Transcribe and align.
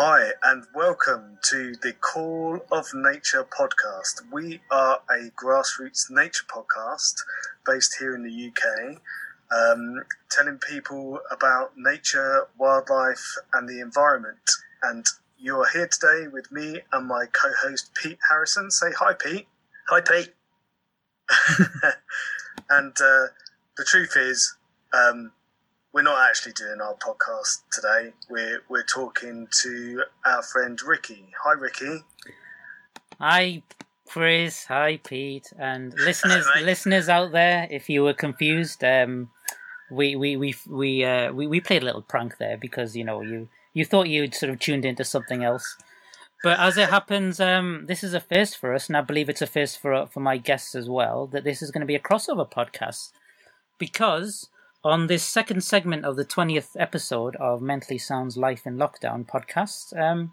Hi, 0.00 0.30
and 0.44 0.62
welcome 0.76 1.40
to 1.50 1.74
the 1.82 1.92
Call 1.92 2.60
of 2.70 2.86
Nature 2.94 3.42
podcast. 3.42 4.22
We 4.30 4.60
are 4.70 5.00
a 5.10 5.30
grassroots 5.30 6.08
nature 6.08 6.44
podcast 6.48 7.14
based 7.66 7.96
here 7.98 8.14
in 8.14 8.22
the 8.22 8.30
UK, 8.30 9.00
um, 9.50 10.04
telling 10.30 10.58
people 10.58 11.18
about 11.32 11.72
nature, 11.76 12.46
wildlife, 12.56 13.38
and 13.52 13.68
the 13.68 13.80
environment. 13.80 14.38
And 14.84 15.04
you 15.36 15.56
are 15.56 15.68
here 15.72 15.88
today 15.88 16.28
with 16.28 16.52
me 16.52 16.78
and 16.92 17.08
my 17.08 17.24
co 17.32 17.50
host, 17.60 17.92
Pete 18.00 18.20
Harrison. 18.30 18.70
Say 18.70 18.92
hi, 18.96 19.14
Pete. 19.14 19.48
Hi, 19.88 20.00
Pete. 20.00 20.32
and 22.70 22.92
uh, 23.00 23.26
the 23.76 23.84
truth 23.84 24.16
is, 24.16 24.54
um, 24.92 25.32
we're 25.92 26.02
not 26.02 26.28
actually 26.28 26.52
doing 26.52 26.80
our 26.80 26.94
podcast 26.94 27.62
today. 27.72 28.12
We're 28.28 28.60
we're 28.68 28.84
talking 28.84 29.48
to 29.62 30.02
our 30.24 30.42
friend 30.42 30.78
Ricky. 30.82 31.26
Hi, 31.44 31.52
Ricky. 31.52 32.04
Hi, 33.20 33.62
Chris. 34.06 34.66
Hi, 34.66 35.00
Pete, 35.02 35.52
and 35.58 35.94
listeners. 35.94 36.46
listeners 36.62 37.08
out 37.08 37.32
there, 37.32 37.66
if 37.70 37.88
you 37.88 38.02
were 38.04 38.14
confused, 38.14 38.84
um, 38.84 39.30
we 39.90 40.14
we 40.16 40.36
we 40.36 40.54
we 40.68 41.04
uh, 41.04 41.32
we 41.32 41.46
we 41.46 41.60
played 41.60 41.82
a 41.82 41.86
little 41.86 42.02
prank 42.02 42.38
there 42.38 42.58
because 42.58 42.94
you 42.94 43.04
know 43.04 43.22
you 43.22 43.48
you 43.72 43.84
thought 43.84 44.08
you'd 44.08 44.34
sort 44.34 44.50
of 44.50 44.58
tuned 44.58 44.84
into 44.84 45.04
something 45.04 45.42
else. 45.42 45.76
But 46.44 46.60
as 46.60 46.76
it 46.76 46.88
happens, 46.88 47.40
um, 47.40 47.86
this 47.88 48.04
is 48.04 48.14
a 48.14 48.20
first 48.20 48.56
for 48.58 48.72
us, 48.72 48.86
and 48.86 48.96
I 48.96 49.00
believe 49.00 49.28
it's 49.28 49.42
a 49.42 49.46
first 49.46 49.80
for 49.80 50.06
for 50.06 50.20
my 50.20 50.36
guests 50.36 50.74
as 50.74 50.88
well. 50.88 51.26
That 51.26 51.44
this 51.44 51.62
is 51.62 51.70
going 51.70 51.80
to 51.80 51.86
be 51.86 51.96
a 51.96 52.00
crossover 52.00 52.48
podcast 52.48 53.10
because 53.78 54.48
on 54.84 55.06
this 55.06 55.24
second 55.24 55.62
segment 55.62 56.04
of 56.04 56.16
the 56.16 56.24
20th 56.24 56.76
episode 56.78 57.36
of 57.36 57.60
Mentally 57.60 57.98
Sound's 57.98 58.36
Life 58.36 58.66
in 58.66 58.76
Lockdown 58.76 59.26
podcast, 59.26 59.98
um, 59.98 60.32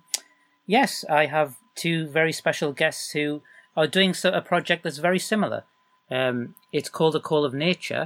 yes, 0.68 1.04
I 1.10 1.26
have 1.26 1.58
two 1.76 2.08
very 2.08 2.32
special 2.32 2.72
guests 2.72 3.12
who 3.12 3.42
are 3.76 3.88
doing 3.88 4.14
a 4.24 4.42
project 4.42 4.84
that's 4.84 5.00
very 5.00 5.20
similar. 5.20 5.64
Um, 6.12 6.56
it's 6.72 6.90
called 6.90 7.16
A 7.16 7.20
Call 7.20 7.44
of 7.44 7.54
Nature, 7.54 8.06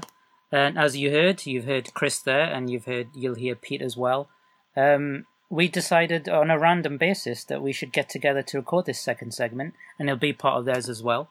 and 0.52 0.78
as 0.78 0.98
you 0.98 1.12
heard, 1.12 1.46
you've 1.46 1.66
heard 1.66 1.94
Chris 1.94 2.20
there, 2.20 2.46
and 2.46 2.70
you've 2.70 2.86
heard 2.86 3.10
you'll 3.14 3.36
hear 3.36 3.56
Pete 3.56 3.82
as 3.82 3.98
well. 3.98 4.30
Um, 4.76 5.26
we 5.50 5.68
decided 5.68 6.30
on 6.30 6.50
a 6.50 6.58
random 6.60 6.98
basis 6.98 7.44
that 7.46 7.62
we 7.62 7.74
should 7.74 7.92
get 7.92 8.08
together 8.08 8.42
to 8.44 8.58
record 8.58 8.86
this 8.86 9.00
second 9.00 9.34
segment, 9.34 9.74
and 10.00 10.08
it'll 10.08 10.20
be 10.20 10.34
part 10.34 10.60
of 10.60 10.66
theirs 10.66 10.88
as 10.88 11.04
well. 11.04 11.30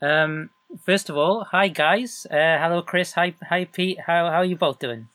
Um, 0.00 0.50
first 0.84 1.08
of 1.10 1.16
all, 1.16 1.44
hi 1.44 1.68
guys. 1.68 2.26
Uh, 2.30 2.58
hello, 2.58 2.82
Chris. 2.82 3.12
Hi, 3.12 3.34
hi, 3.48 3.64
Pete. 3.64 3.98
How 4.06 4.30
how 4.30 4.38
are 4.38 4.44
you 4.44 4.56
both 4.56 4.78
doing? 4.78 5.08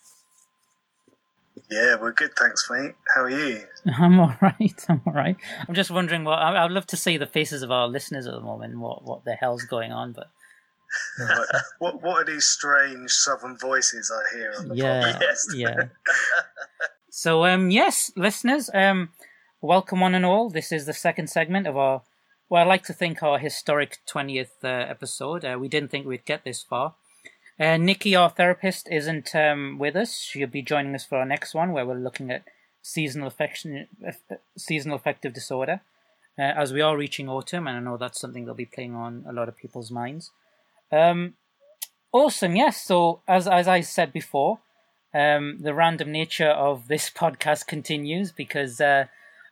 Yeah, 1.70 1.98
we're 2.02 2.14
good, 2.14 2.36
thanks, 2.36 2.68
mate. 2.70 2.96
How 3.14 3.24
are 3.24 3.30
you? 3.30 3.62
I'm 3.98 4.20
all 4.20 4.36
right. 4.42 4.86
I'm 4.88 5.02
all 5.06 5.14
right. 5.14 5.38
I'm 5.68 5.76
just 5.76 5.92
wondering 5.92 6.24
what 6.24 6.40
I, 6.40 6.64
would 6.64 6.72
love 6.72 6.88
to 6.88 6.98
see 6.98 7.18
the 7.18 7.28
faces 7.28 7.62
of 7.62 7.72
our 7.72 7.88
listeners 7.88 8.26
at 8.26 8.34
the 8.34 8.42
moment. 8.42 8.80
What 8.80 9.04
what 9.04 9.26
the 9.26 9.34
hell's 9.34 9.64
going 9.64 9.92
on? 9.92 10.14
But 10.14 10.32
what 11.80 12.02
what 12.02 12.22
are 12.22 12.26
these 12.26 12.46
strange 12.46 13.12
southern 13.12 13.58
voices 13.58 14.12
I 14.12 14.36
hear 14.36 14.54
on 14.58 14.70
the 14.70 14.76
yeah, 14.76 15.14
podcast? 15.14 15.46
yeah. 15.56 15.84
So 17.10 17.46
um, 17.46 17.70
yes, 17.70 18.12
listeners, 18.16 18.70
um, 18.74 19.10
welcome 19.62 20.00
one 20.00 20.16
and 20.16 20.26
all. 20.26 20.50
This 20.50 20.72
is 20.72 20.86
the 20.86 20.94
second 20.94 21.30
segment 21.30 21.68
of 21.68 21.78
our 21.78 22.02
well, 22.50 22.64
I 22.64 22.68
like 22.68 22.84
to 22.86 22.94
think 22.94 23.22
our 23.22 23.38
historic 23.38 24.00
20th 24.12 24.64
uh, 24.64 24.68
episode. 24.68 25.46
Uh, 25.46 25.58
we 25.60 25.68
didn't 25.68 25.92
think 25.92 26.08
we'd 26.08 26.26
get 26.26 26.44
this 26.44 26.64
far. 26.64 26.96
Uh, 27.60 27.78
Nikki, 27.78 28.16
our 28.16 28.30
therapist, 28.30 28.88
isn't 28.90 29.36
um, 29.36 29.78
with 29.78 29.96
us. 29.96 30.18
She'll 30.18 30.48
be 30.48 30.64
joining 30.64 30.96
us 30.96 31.06
for 31.06 31.20
our 31.20 31.26
next 31.26 31.54
one, 31.54 31.72
where 31.72 31.86
we're 31.86 31.94
looking 31.96 32.32
at 32.32 32.44
seasonal 32.82 33.28
affection, 33.28 33.88
seasonal 34.58 34.96
affective 34.96 35.34
disorder. 35.34 35.82
Uh, 36.40 36.54
as 36.56 36.72
we 36.72 36.80
are 36.80 36.96
reaching 36.98 37.28
autumn, 37.28 37.68
and 37.68 37.78
I 37.78 37.82
know 37.82 37.98
that's 37.98 38.20
something 38.20 38.46
that'll 38.46 38.56
be 38.56 38.66
playing 38.66 38.96
on 38.96 39.26
a 39.28 39.34
lot 39.34 39.50
of 39.50 39.58
people's 39.58 39.92
minds. 39.92 40.32
Um, 40.90 41.34
awesome, 42.14 42.56
yes. 42.56 42.82
So 42.82 43.22
as 43.28 43.46
as 43.46 43.68
I 43.68 43.82
said 43.82 44.14
before, 44.14 44.60
um, 45.14 45.58
the 45.60 45.74
random 45.74 46.14
nature 46.14 46.50
of 46.50 46.88
this 46.88 47.10
podcast 47.16 47.68
continues 47.68 48.32
because 48.32 48.80
uh, 48.80 49.06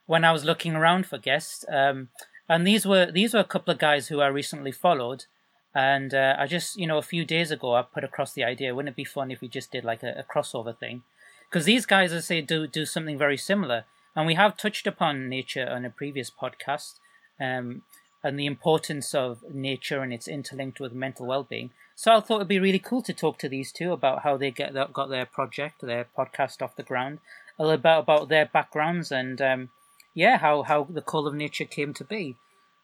when 0.06 0.24
I 0.24 0.32
was 0.32 0.44
looking 0.44 0.74
around 0.74 1.04
for 1.06 1.18
guests, 1.18 1.64
um, 1.68 2.08
and 2.48 2.66
these 2.66 2.86
were 2.86 3.10
these 3.10 3.34
were 3.34 3.40
a 3.40 3.44
couple 3.44 3.72
of 3.72 3.78
guys 3.78 4.08
who 4.08 4.20
I 4.20 4.28
recently 4.28 4.72
followed, 4.72 5.26
and 5.74 6.14
uh, 6.14 6.36
I 6.38 6.46
just 6.46 6.76
you 6.76 6.86
know 6.86 6.98
a 6.98 7.02
few 7.02 7.24
days 7.24 7.50
ago 7.50 7.74
I 7.74 7.82
put 7.82 8.04
across 8.04 8.32
the 8.32 8.44
idea, 8.44 8.74
wouldn't 8.74 8.92
it 8.92 8.96
be 8.96 9.04
fun 9.04 9.30
if 9.30 9.40
we 9.40 9.48
just 9.48 9.70
did 9.70 9.84
like 9.84 10.02
a, 10.02 10.12
a 10.18 10.24
crossover 10.24 10.76
thing? 10.76 11.02
Because 11.48 11.64
these 11.64 11.86
guys, 11.86 12.12
I 12.12 12.20
say, 12.20 12.40
do 12.40 12.66
do 12.66 12.86
something 12.86 13.18
very 13.18 13.36
similar, 13.36 13.84
and 14.16 14.26
we 14.26 14.34
have 14.34 14.56
touched 14.56 14.86
upon 14.86 15.28
nature 15.28 15.68
on 15.68 15.84
a 15.84 15.90
previous 15.90 16.30
podcast, 16.30 16.94
um, 17.40 17.82
and 18.22 18.38
the 18.38 18.46
importance 18.46 19.14
of 19.14 19.42
nature 19.52 20.02
and 20.02 20.12
its 20.12 20.28
interlinked 20.28 20.80
with 20.80 20.92
mental 20.92 21.26
well-being. 21.26 21.70
So 21.94 22.14
I 22.14 22.20
thought 22.20 22.36
it'd 22.36 22.48
be 22.48 22.60
really 22.60 22.78
cool 22.78 23.02
to 23.02 23.12
talk 23.12 23.38
to 23.38 23.48
these 23.48 23.72
two 23.72 23.92
about 23.92 24.22
how 24.22 24.36
they 24.36 24.50
get 24.50 24.72
got 24.92 25.08
their 25.08 25.26
project, 25.26 25.80
their 25.80 26.06
podcast 26.16 26.62
off 26.62 26.76
the 26.76 26.82
ground, 26.82 27.18
a 27.58 27.64
little 27.64 27.78
bit 27.78 27.98
about 27.98 28.28
their 28.28 28.46
backgrounds 28.46 29.10
and 29.10 29.42
um, 29.42 29.70
yeah, 30.18 30.38
how 30.38 30.64
how 30.64 30.84
the 30.90 31.00
call 31.00 31.28
of 31.28 31.34
nature 31.34 31.64
came 31.64 31.94
to 31.94 32.04
be. 32.04 32.36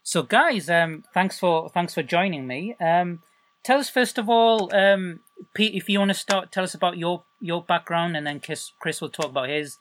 So, 0.03 0.23
guys, 0.23 0.69
um, 0.69 1.03
thanks 1.13 1.37
for 1.37 1.69
thanks 1.69 1.93
for 1.93 2.01
joining 2.01 2.47
me. 2.47 2.75
Um, 2.79 3.19
tell 3.63 3.77
us 3.77 3.89
first 3.89 4.17
of 4.17 4.29
all, 4.29 4.73
um, 4.73 5.19
Pete, 5.53 5.75
if 5.75 5.89
you 5.89 5.99
want 5.99 6.09
to 6.11 6.15
start, 6.15 6.51
tell 6.53 6.63
us 6.63 6.73
about 6.73 6.97
your 6.97 7.23
your 7.41 7.61
background, 7.61 8.15
and 8.15 8.25
then 8.25 8.39
Chris 8.39 8.71
Chris 8.79 9.01
will 9.01 9.09
talk 9.09 9.31
about 9.31 9.49
his, 9.49 9.77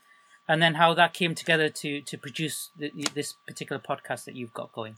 and 0.49 0.61
then 0.61 0.75
how 0.75 0.95
that 0.95 1.15
came 1.15 1.35
together 1.37 1.69
to 1.69 2.01
to 2.01 2.19
produce 2.19 2.71
the, 2.77 2.91
this 3.15 3.35
particular 3.47 3.81
podcast 3.81 4.25
that 4.25 4.35
you've 4.35 4.53
got 4.53 4.73
going. 4.73 4.97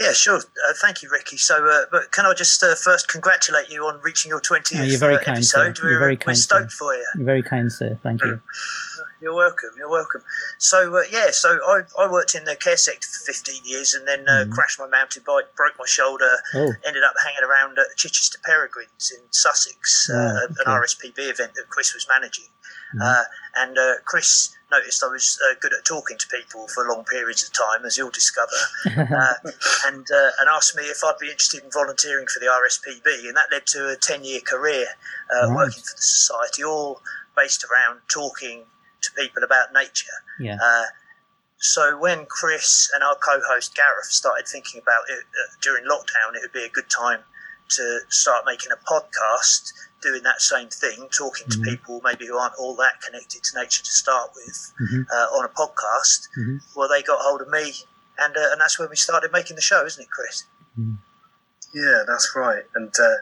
Yeah, 0.00 0.12
sure. 0.12 0.38
Uh, 0.38 0.72
thank 0.82 1.04
you, 1.04 1.08
Ricky. 1.08 1.36
So, 1.36 1.54
uh, 1.64 1.82
but 1.92 2.10
can 2.10 2.26
I 2.26 2.34
just 2.34 2.60
uh, 2.64 2.74
first 2.74 3.06
congratulate 3.06 3.70
you 3.70 3.84
on 3.84 4.00
reaching 4.02 4.28
your 4.28 4.40
20th 4.40 4.80
oh, 4.80 4.82
you're 4.82 4.98
very 4.98 5.18
kind, 5.18 5.38
episode? 5.38 5.76
Sir. 5.76 5.84
You're 5.84 5.92
we're, 5.92 5.98
very 6.00 6.16
kind, 6.16 6.34
we're 6.34 6.34
stoked 6.34 6.72
sir. 6.72 6.76
for 6.78 6.94
you. 6.94 7.06
You're 7.14 7.24
very 7.24 7.44
kind, 7.44 7.70
sir. 7.70 7.96
Thank 8.02 8.24
you. 8.24 8.40
You're 9.20 9.34
welcome. 9.34 9.70
You're 9.76 9.90
welcome. 9.90 10.22
So, 10.58 10.96
uh, 10.96 11.02
yeah, 11.10 11.30
so 11.30 11.58
I, 11.64 11.82
I 11.98 12.10
worked 12.10 12.34
in 12.34 12.44
the 12.44 12.56
care 12.56 12.76
sector 12.76 13.08
for 13.08 13.32
15 13.32 13.62
years 13.64 13.94
and 13.94 14.06
then 14.06 14.26
mm. 14.26 14.50
crashed 14.50 14.78
my 14.78 14.88
mountain 14.88 15.22
bike, 15.26 15.54
broke 15.56 15.74
my 15.78 15.86
shoulder, 15.86 16.30
oh. 16.54 16.72
ended 16.86 17.02
up 17.02 17.14
hanging 17.24 17.48
around 17.48 17.78
at 17.78 17.96
Chichester 17.96 18.38
Peregrines 18.44 19.12
in 19.16 19.24
Sussex, 19.30 20.10
oh, 20.12 20.40
okay. 20.44 20.54
an 20.66 20.66
RSPB 20.66 21.30
event 21.30 21.54
that 21.54 21.68
Chris 21.68 21.94
was 21.94 22.06
managing. 22.08 22.46
Mm. 22.94 23.24
and 23.56 23.76
Chris 24.04 24.54
noticed 24.74 25.02
I 25.02 25.08
was 25.08 25.38
uh, 25.44 25.54
good 25.60 25.72
at 25.72 25.84
talking 25.84 26.18
to 26.18 26.26
people 26.28 26.66
for 26.68 26.86
long 26.88 27.04
periods 27.04 27.44
of 27.44 27.52
time, 27.52 27.84
as 27.84 27.96
you'll 27.96 28.10
discover, 28.10 28.56
uh, 28.86 29.34
and 29.86 30.06
uh, 30.10 30.30
and 30.40 30.48
asked 30.50 30.76
me 30.76 30.84
if 30.84 31.02
I'd 31.04 31.18
be 31.20 31.26
interested 31.26 31.62
in 31.62 31.70
volunteering 31.70 32.26
for 32.26 32.40
the 32.40 32.46
RSPB, 32.46 33.28
and 33.28 33.36
that 33.36 33.46
led 33.50 33.66
to 33.68 33.90
a 33.90 33.96
ten 33.96 34.24
year 34.24 34.40
career 34.40 34.86
uh, 35.30 35.48
right. 35.48 35.56
working 35.56 35.82
for 35.82 35.96
the 35.96 36.02
society, 36.02 36.64
all 36.64 37.00
based 37.36 37.64
around 37.64 38.00
talking 38.08 38.64
to 39.04 39.22
people 39.22 39.42
about 39.42 39.72
nature. 39.72 40.18
Yeah. 40.40 40.58
Uh, 40.62 40.84
so 41.58 41.98
when 41.98 42.26
Chris 42.26 42.90
and 42.94 43.02
our 43.02 43.16
co-host 43.16 43.74
Gareth 43.74 44.06
started 44.06 44.46
thinking 44.46 44.80
about 44.82 45.04
it 45.08 45.20
uh, 45.20 45.54
during 45.62 45.84
lockdown, 45.84 46.36
it 46.36 46.42
would 46.42 46.52
be 46.52 46.64
a 46.64 46.68
good 46.68 46.90
time 46.90 47.20
to 47.70 48.00
start 48.08 48.44
making 48.46 48.70
a 48.72 48.76
podcast 48.84 49.72
doing 50.02 50.22
that 50.22 50.40
same 50.42 50.68
thing, 50.68 51.08
talking 51.16 51.48
to 51.48 51.56
mm-hmm. 51.56 51.70
people 51.70 52.00
maybe 52.04 52.26
who 52.26 52.36
aren't 52.36 52.54
all 52.58 52.76
that 52.76 53.00
connected 53.00 53.42
to 53.42 53.58
nature 53.58 53.82
to 53.82 53.90
start 53.90 54.30
with 54.36 54.72
mm-hmm. 54.82 55.02
uh, 55.10 55.38
on 55.38 55.44
a 55.44 55.48
podcast. 55.48 56.28
Mm-hmm. 56.38 56.56
Well, 56.76 56.88
they 56.88 57.02
got 57.02 57.20
hold 57.20 57.40
of 57.40 57.48
me, 57.48 57.72
and 58.18 58.36
uh, 58.36 58.52
and 58.52 58.60
that's 58.60 58.78
when 58.78 58.90
we 58.90 58.96
started 58.96 59.32
making 59.32 59.56
the 59.56 59.62
show, 59.62 59.84
isn't 59.86 60.02
it, 60.02 60.10
Chris? 60.10 60.44
Mm-hmm. 60.78 60.94
Yeah, 61.74 62.02
that's 62.06 62.32
right, 62.36 62.64
and 62.74 62.92
uh, 63.02 63.14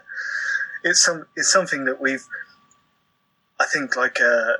it's 0.83 1.01
some 1.01 1.25
it's 1.35 1.51
something 1.51 1.85
that 1.85 2.01
we've, 2.01 2.27
I 3.59 3.65
think, 3.65 3.95
like 3.95 4.19
uh, 4.19 4.57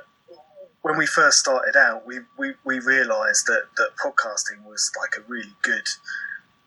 when 0.84 0.98
we 0.98 1.06
first 1.06 1.38
started 1.38 1.76
out, 1.76 2.06
we 2.06 2.20
we, 2.36 2.52
we 2.62 2.78
realised 2.78 3.46
that 3.46 3.68
that 3.78 3.96
podcasting 3.96 4.62
was 4.66 4.92
like 5.00 5.14
a 5.16 5.26
really 5.26 5.54
good 5.62 5.88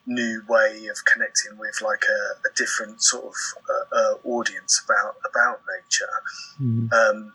new 0.08 0.42
way 0.50 0.88
of 0.88 0.98
connecting 1.06 1.56
with 1.60 1.80
like 1.84 2.02
a, 2.04 2.48
a 2.48 2.52
different 2.56 3.04
sort 3.04 3.26
of 3.26 3.36
uh, 3.70 3.96
uh, 3.96 4.14
audience 4.24 4.84
about 4.84 5.18
about 5.30 5.62
nature. 5.70 6.10
Mm. 6.60 6.92
Um, 6.92 7.34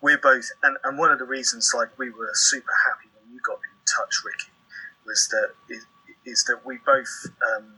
we're 0.00 0.16
both, 0.16 0.50
and, 0.62 0.78
and 0.82 0.98
one 0.98 1.12
of 1.12 1.18
the 1.18 1.26
reasons 1.26 1.72
like 1.76 1.96
we 1.98 2.08
were 2.08 2.30
super 2.32 2.72
happy 2.86 3.10
when 3.14 3.34
you 3.34 3.40
got 3.46 3.56
in 3.56 3.76
touch, 3.84 4.14
Ricky, 4.24 4.52
was 5.04 5.28
that 5.28 5.50
is, 5.68 5.84
is 6.24 6.44
that 6.44 6.64
we 6.64 6.78
both 6.86 7.26
um, 7.54 7.74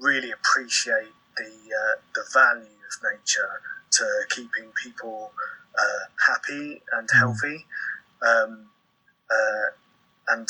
really 0.00 0.30
appreciate 0.30 1.12
the 1.36 1.52
uh, 1.52 2.00
the 2.14 2.24
value 2.32 2.62
of 2.64 3.12
nature 3.12 3.60
to 3.90 4.06
keeping 4.30 4.72
people 4.82 5.32
uh, 5.78 6.04
happy 6.26 6.82
and 6.92 7.08
mm. 7.08 7.18
healthy. 7.18 7.66
Um, 8.22 8.66
uh, 9.30 9.70
and 10.28 10.48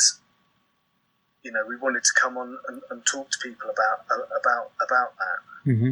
you 1.43 1.51
know, 1.51 1.61
we 1.67 1.75
wanted 1.75 2.03
to 2.03 2.11
come 2.19 2.37
on 2.37 2.57
and, 2.67 2.81
and 2.89 3.05
talk 3.05 3.29
to 3.31 3.37
people 3.41 3.69
about 3.69 4.05
uh, 4.11 4.23
about 4.39 4.71
about 4.85 5.13
that. 5.17 5.71
Mm-hmm. 5.71 5.91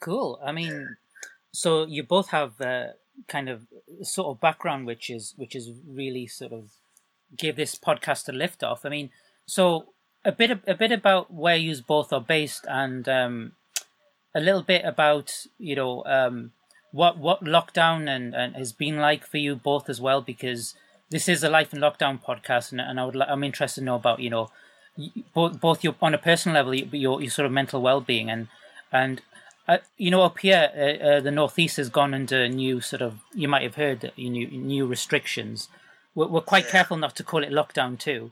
Cool. 0.00 0.38
I 0.44 0.52
mean, 0.52 0.70
yeah. 0.70 1.28
so 1.52 1.86
you 1.86 2.02
both 2.02 2.28
have 2.28 2.60
uh, 2.60 2.88
kind 3.28 3.48
of 3.48 3.66
sort 4.02 4.28
of 4.28 4.40
background, 4.40 4.86
which 4.86 5.10
is 5.10 5.34
which 5.36 5.54
is 5.54 5.70
really 5.86 6.26
sort 6.26 6.52
of 6.52 6.70
give 7.36 7.56
this 7.56 7.74
podcast 7.74 8.28
a 8.28 8.32
lift 8.32 8.62
off. 8.62 8.84
I 8.84 8.88
mean, 8.88 9.10
so 9.46 9.86
a 10.24 10.32
bit 10.32 10.50
a 10.66 10.74
bit 10.74 10.92
about 10.92 11.32
where 11.32 11.56
you 11.56 11.76
both 11.86 12.12
are 12.12 12.20
based 12.20 12.66
and 12.68 13.08
um, 13.08 13.52
a 14.34 14.40
little 14.40 14.62
bit 14.62 14.84
about 14.84 15.46
you 15.58 15.76
know 15.76 16.04
um, 16.06 16.52
what 16.94 17.18
what 17.18 17.42
lockdown 17.42 18.08
and, 18.08 18.34
and 18.34 18.54
has 18.54 18.72
been 18.72 18.98
like 18.98 19.26
for 19.26 19.38
you 19.38 19.56
both 19.56 19.90
as 19.90 20.00
well 20.00 20.20
because 20.20 20.74
this 21.10 21.28
is 21.28 21.42
a 21.42 21.50
life 21.50 21.74
in 21.74 21.80
lockdown 21.80 22.22
podcast 22.22 22.70
and, 22.70 22.80
and 22.80 23.00
I 23.00 23.04
would 23.04 23.20
I'm 23.20 23.42
interested 23.42 23.80
to 23.80 23.84
know 23.84 23.96
about 23.96 24.20
you 24.20 24.30
know 24.30 24.50
both 25.34 25.60
both 25.60 25.82
your 25.82 25.96
on 26.00 26.14
a 26.14 26.18
personal 26.18 26.54
level 26.54 26.72
your 26.72 27.20
your 27.20 27.30
sort 27.30 27.46
of 27.46 27.52
mental 27.52 27.82
well 27.82 28.00
being 28.00 28.30
and 28.30 28.46
and 28.92 29.20
uh, 29.66 29.78
you 29.96 30.12
know 30.12 30.22
up 30.22 30.38
here 30.38 30.70
uh, 30.76 31.04
uh, 31.04 31.20
the 31.20 31.32
northeast 31.32 31.78
has 31.78 31.88
gone 31.88 32.14
under 32.14 32.48
new 32.48 32.80
sort 32.80 33.02
of 33.02 33.18
you 33.34 33.48
might 33.48 33.62
have 33.62 33.74
heard 33.74 34.00
that 34.00 34.16
new 34.16 34.46
new 34.46 34.86
restrictions. 34.86 35.68
We're, 36.14 36.28
we're 36.28 36.42
quite 36.42 36.68
careful 36.68 36.96
not 36.96 37.16
to 37.16 37.24
call 37.24 37.42
it 37.42 37.50
lockdown 37.50 37.98
too. 37.98 38.30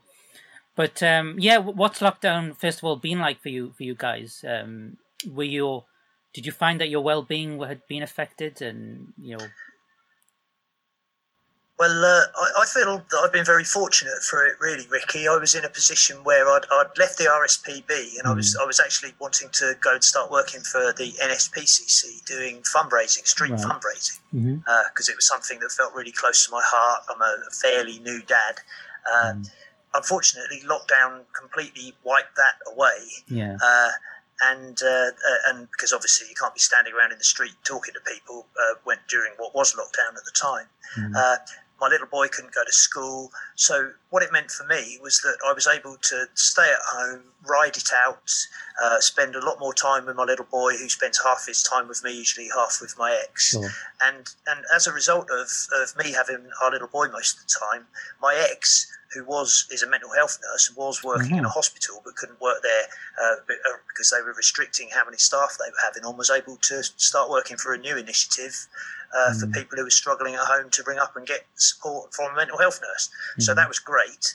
But 0.77 1.03
um, 1.03 1.35
yeah, 1.39 1.59
what's 1.59 1.99
lockdown 1.99 2.57
first 2.57 2.79
of 2.79 2.85
all 2.85 2.97
been 2.97 3.19
like 3.19 3.41
for 3.43 3.49
you 3.49 3.73
for 3.77 3.83
you 3.83 3.97
guys? 3.97 4.45
Um, 4.47 4.99
were 5.29 5.43
you 5.43 5.85
did 6.33 6.47
you 6.47 6.53
find 6.53 6.81
that 6.81 6.89
your 6.89 7.03
well 7.03 7.23
being 7.23 7.61
had 7.61 7.87
been 7.89 8.03
affected, 8.03 8.63
and 8.63 9.13
you 9.21 9.37
know? 9.37 9.47
Well, 11.79 12.05
uh, 12.05 12.25
I, 12.37 12.63
I, 12.63 12.67
feel 12.67 12.99
that 12.99 13.21
I've 13.25 13.33
been 13.33 13.45
very 13.45 13.65
fortunate 13.65 14.23
for 14.23 14.47
it, 14.47 14.55
really, 14.61 14.87
Ricky. 14.89 15.27
I 15.27 15.37
was 15.37 15.55
in 15.55 15.65
a 15.65 15.69
position 15.69 16.19
where 16.23 16.47
I'd, 16.47 16.63
I'd 16.71 16.97
left 16.97 17.19
the 17.19 17.25
RSPB, 17.25 18.19
and 18.19 18.25
mm. 18.25 18.31
I 18.31 18.35
was 18.35 18.57
mm. 18.57 18.63
I 18.63 18.67
was 18.67 18.79
actually 18.79 19.13
wanting 19.19 19.49
to 19.53 19.75
go 19.81 19.95
and 19.95 20.05
start 20.05 20.31
working 20.31 20.61
for 20.61 20.93
the 20.97 21.13
NSPCC, 21.23 22.25
doing 22.25 22.63
fundraising, 22.63 23.27
street 23.27 23.53
right. 23.53 23.61
fundraising, 23.61 24.21
because 24.31 24.45
mm-hmm. 24.45 24.71
uh, 24.71 25.13
it 25.13 25.17
was 25.17 25.27
something 25.27 25.59
that 25.61 25.73
felt 25.73 25.95
really 25.95 26.13
close 26.13 26.47
to 26.47 26.53
my 26.53 26.63
heart. 26.65 27.03
I'm 27.11 27.21
a 27.21 27.51
fairly 27.51 27.99
new 27.99 28.23
dad. 28.23 28.57
Uh, 29.13 29.33
mm 29.35 29.51
unfortunately, 29.95 30.63
lockdown 30.67 31.21
completely 31.39 31.95
wiped 32.05 32.37
that 32.37 32.55
away. 32.73 32.99
Yeah. 33.29 33.57
Uh, 34.43 34.53
and 34.53 34.79
uh, 34.83 34.87
uh, 34.87 35.11
and 35.49 35.69
because 35.71 35.93
obviously 35.93 36.29
you 36.29 36.35
can't 36.35 36.55
be 36.55 36.61
standing 36.61 36.93
around 36.93 37.13
in 37.13 37.19
the 37.19 37.25
street 37.25 37.53
talking 37.65 37.95
to 37.95 38.01
people 38.01 38.47
uh, 38.57 38.75
when 38.85 38.99
during 39.09 39.33
what 39.39 39.55
was 39.55 39.75
lockdown 39.75 40.17
at 40.17 40.25
the 40.25 40.33
time. 40.35 40.67
Mm. 40.99 41.39
My 41.83 41.89
little 41.89 42.07
boy 42.07 42.29
couldn't 42.29 42.55
go 42.55 42.65
to 42.65 42.73
school, 42.73 43.33
so 43.57 43.91
what 44.11 44.23
it 44.23 44.33
meant 44.33 44.51
for 44.51 44.65
me 44.67 44.99
was 45.03 45.21
that 45.21 45.37
I 45.45 45.53
was 45.53 45.67
able 45.67 45.97
to 45.97 46.27
stay 46.35 46.63
at 46.63 46.79
home, 46.97 47.23
ride 47.45 47.77
it 47.77 47.91
out, 48.05 48.31
uh, 48.83 49.01
spend 49.01 49.35
a 49.35 49.45
lot 49.45 49.59
more 49.59 49.75
time 49.75 50.07
with 50.07 50.15
my 50.15 50.23
little 50.23 50.45
boy, 50.45 50.73
who 50.77 50.89
spends 50.89 51.21
half 51.23 51.45
his 51.47 51.63
time 51.63 51.89
with 51.89 52.05
me, 52.05 52.17
usually 52.17 52.49
half 52.55 52.79
with 52.81 52.95
my 52.97 53.19
ex. 53.25 53.51
Sure. 53.51 53.69
And 54.01 54.33
and 54.47 54.65
as 54.75 54.87
a 54.87 54.93
result 54.93 55.29
of, 55.31 55.49
of 55.83 55.97
me 55.97 56.13
having 56.13 56.49
our 56.63 56.71
little 56.71 56.89
boy 56.89 57.09
most 57.09 57.39
of 57.39 57.43
the 57.43 57.55
time, 57.67 57.87
my 58.21 58.35
ex 58.51 58.87
who 59.15 59.25
was 59.25 59.67
is 59.71 59.83
a 59.83 59.89
mental 59.89 60.11
health 60.15 60.39
nurse 60.43 60.69
and 60.69 60.77
was 60.77 61.05
working 61.05 61.27
mm-hmm. 61.27 61.35
in 61.35 61.45
a 61.45 61.49
mm-hmm. 61.49 61.53
hospital 61.53 62.01
but 62.05 62.17
couldn't 62.17 62.41
work 62.41 62.63
there 62.63 62.85
uh, 63.23 63.35
uh, 63.35 63.77
because 63.89 64.11
they 64.11 64.23
were 64.23 64.33
restricting 64.35 64.89
how 64.93 65.05
many 65.05 65.17
staff 65.19 65.57
they 65.59 65.71
were 65.71 65.85
having 65.85 66.05
on, 66.05 66.17
was 66.17 66.31
able 66.31 66.57
to 66.57 66.83
start 66.83 67.29
working 67.31 67.57
for 67.57 67.75
a 67.75 67.79
new 67.79 67.97
initiative 67.97 68.67
uh, 69.15 69.31
mm-hmm. 69.31 69.41
for 69.41 69.47
mm. 69.47 69.55
people 69.55 69.79
who 69.79 69.85
were 69.85 69.91
struggling 69.91 70.35
at 70.35 70.41
home 70.41 70.71
to 70.71 70.83
bring 70.83 70.99
up 70.99 71.17
and 71.17 71.27
get 71.27 71.47
support 71.57 72.15
from 72.15 72.33
a 72.33 72.37
mental 72.37 72.59
health 72.59 72.81
nurse. 72.83 73.09
Mm-hmm. 73.09 73.43
So 73.43 73.55
that 73.55 73.69
was 73.69 73.79
great. 73.79 74.35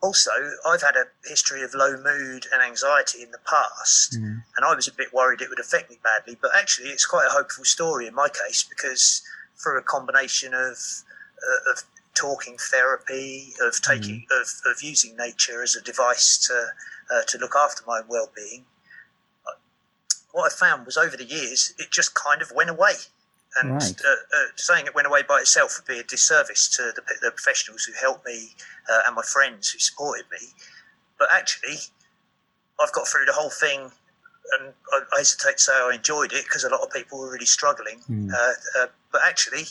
Also, 0.00 0.30
I've 0.64 0.82
had 0.82 0.94
a 0.94 1.06
history 1.28 1.62
of 1.62 1.74
low 1.74 1.96
mood 1.96 2.46
and 2.52 2.62
anxiety 2.62 3.22
in 3.22 3.32
the 3.32 3.40
past, 3.48 4.14
mm-hmm. 4.14 4.38
and 4.56 4.64
I 4.64 4.74
was 4.74 4.86
a 4.86 4.92
bit 4.92 5.12
worried 5.12 5.40
it 5.40 5.48
would 5.48 5.58
affect 5.58 5.90
me 5.90 5.98
badly. 6.04 6.38
But 6.40 6.52
actually, 6.54 6.90
it's 6.90 7.04
quite 7.04 7.26
a 7.26 7.32
hopeful 7.32 7.64
story 7.64 8.06
in 8.06 8.14
my 8.14 8.28
case 8.28 8.62
because 8.62 9.22
through 9.56 9.78
a 9.78 9.82
combination 9.82 10.54
of 10.54 10.76
uh, 11.42 11.72
of 11.72 11.82
talking 12.14 12.56
therapy, 12.58 13.54
of 13.60 13.80
taking 13.82 14.26
mm. 14.30 14.40
of, 14.40 14.48
of 14.70 14.82
using 14.82 15.16
nature 15.16 15.62
as 15.62 15.74
a 15.74 15.82
device 15.82 16.38
to 16.46 16.68
uh, 17.12 17.22
to 17.26 17.38
look 17.38 17.54
after 17.56 17.82
my 17.86 18.00
well 18.08 18.30
being. 18.34 18.64
What 20.30 20.52
I 20.52 20.54
found 20.54 20.86
was 20.86 20.96
over 20.96 21.16
the 21.16 21.24
years, 21.24 21.72
it 21.78 21.90
just 21.90 22.14
kind 22.14 22.42
of 22.42 22.52
went 22.54 22.70
away. 22.70 22.94
And 23.60 23.72
right. 23.72 23.82
uh, 23.82 24.10
uh, 24.10 24.46
saying 24.56 24.86
it 24.86 24.94
went 24.94 25.06
away 25.06 25.22
by 25.22 25.40
itself 25.40 25.78
would 25.78 25.92
be 25.92 26.00
a 26.00 26.04
disservice 26.04 26.68
to 26.76 26.92
the, 26.94 27.02
the 27.22 27.30
professionals 27.30 27.84
who 27.84 27.92
helped 27.94 28.26
me 28.26 28.50
uh, 28.90 29.02
and 29.06 29.16
my 29.16 29.22
friends 29.22 29.70
who 29.70 29.78
supported 29.78 30.26
me. 30.30 30.48
But 31.18 31.28
actually, 31.32 31.76
I've 32.80 32.92
got 32.92 33.08
through 33.08 33.24
the 33.24 33.32
whole 33.32 33.50
thing 33.50 33.90
and 34.58 34.72
I, 34.92 35.18
hesitate 35.18 35.58
to 35.58 35.62
say 35.62 35.72
I 35.72 35.92
enjoyed 35.94 36.32
it 36.32 36.44
because 36.44 36.64
a 36.64 36.70
lot 36.70 36.80
of 36.80 36.90
people 36.90 37.18
were 37.18 37.30
really 37.30 37.46
struggling. 37.46 38.00
Mm. 38.10 38.32
Uh, 38.32 38.52
uh, 38.80 38.86
but 39.12 39.20
actually, 39.26 39.64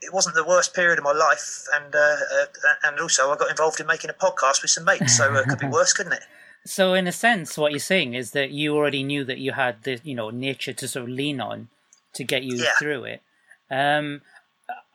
it 0.00 0.12
wasn't 0.12 0.34
the 0.34 0.44
worst 0.44 0.74
period 0.74 0.98
of 0.98 1.04
my 1.04 1.12
life, 1.12 1.64
and 1.74 1.94
uh, 1.94 1.98
uh, 1.98 2.46
and 2.84 3.00
also 3.00 3.30
I 3.30 3.36
got 3.36 3.50
involved 3.50 3.80
in 3.80 3.86
making 3.86 4.10
a 4.10 4.14
podcast 4.14 4.62
with 4.62 4.70
some 4.70 4.84
mates, 4.84 5.16
so 5.16 5.34
it 5.34 5.48
could 5.48 5.58
be 5.58 5.66
worse, 5.70 5.92
couldn't 5.92 6.12
it? 6.12 6.22
So, 6.66 6.94
in 6.94 7.06
a 7.06 7.12
sense, 7.12 7.58
what 7.58 7.72
you're 7.72 7.78
saying 7.78 8.14
is 8.14 8.30
that 8.32 8.50
you 8.50 8.74
already 8.74 9.02
knew 9.02 9.24
that 9.24 9.38
you 9.38 9.52
had 9.52 9.82
the 9.82 10.00
you 10.04 10.14
know 10.14 10.30
nature 10.30 10.72
to 10.72 10.88
sort 10.88 11.04
of 11.04 11.08
lean 11.08 11.40
on 11.40 11.68
to 12.14 12.24
get 12.24 12.42
you 12.42 12.56
yeah. 12.56 12.70
through 12.78 13.04
it. 13.04 13.22
Um, 13.70 14.22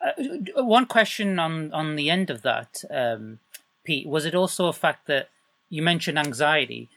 uh, 0.00 0.64
one 0.64 0.86
question 0.86 1.38
on 1.38 1.72
on 1.72 1.96
the 1.96 2.10
end 2.10 2.30
of 2.30 2.42
that, 2.42 2.84
um, 2.90 3.38
Pete, 3.84 4.06
was 4.06 4.24
it 4.24 4.34
also 4.34 4.66
a 4.66 4.72
fact 4.72 5.06
that 5.06 5.28
you 5.68 5.82
mentioned 5.82 6.18
anxiety? 6.18 6.88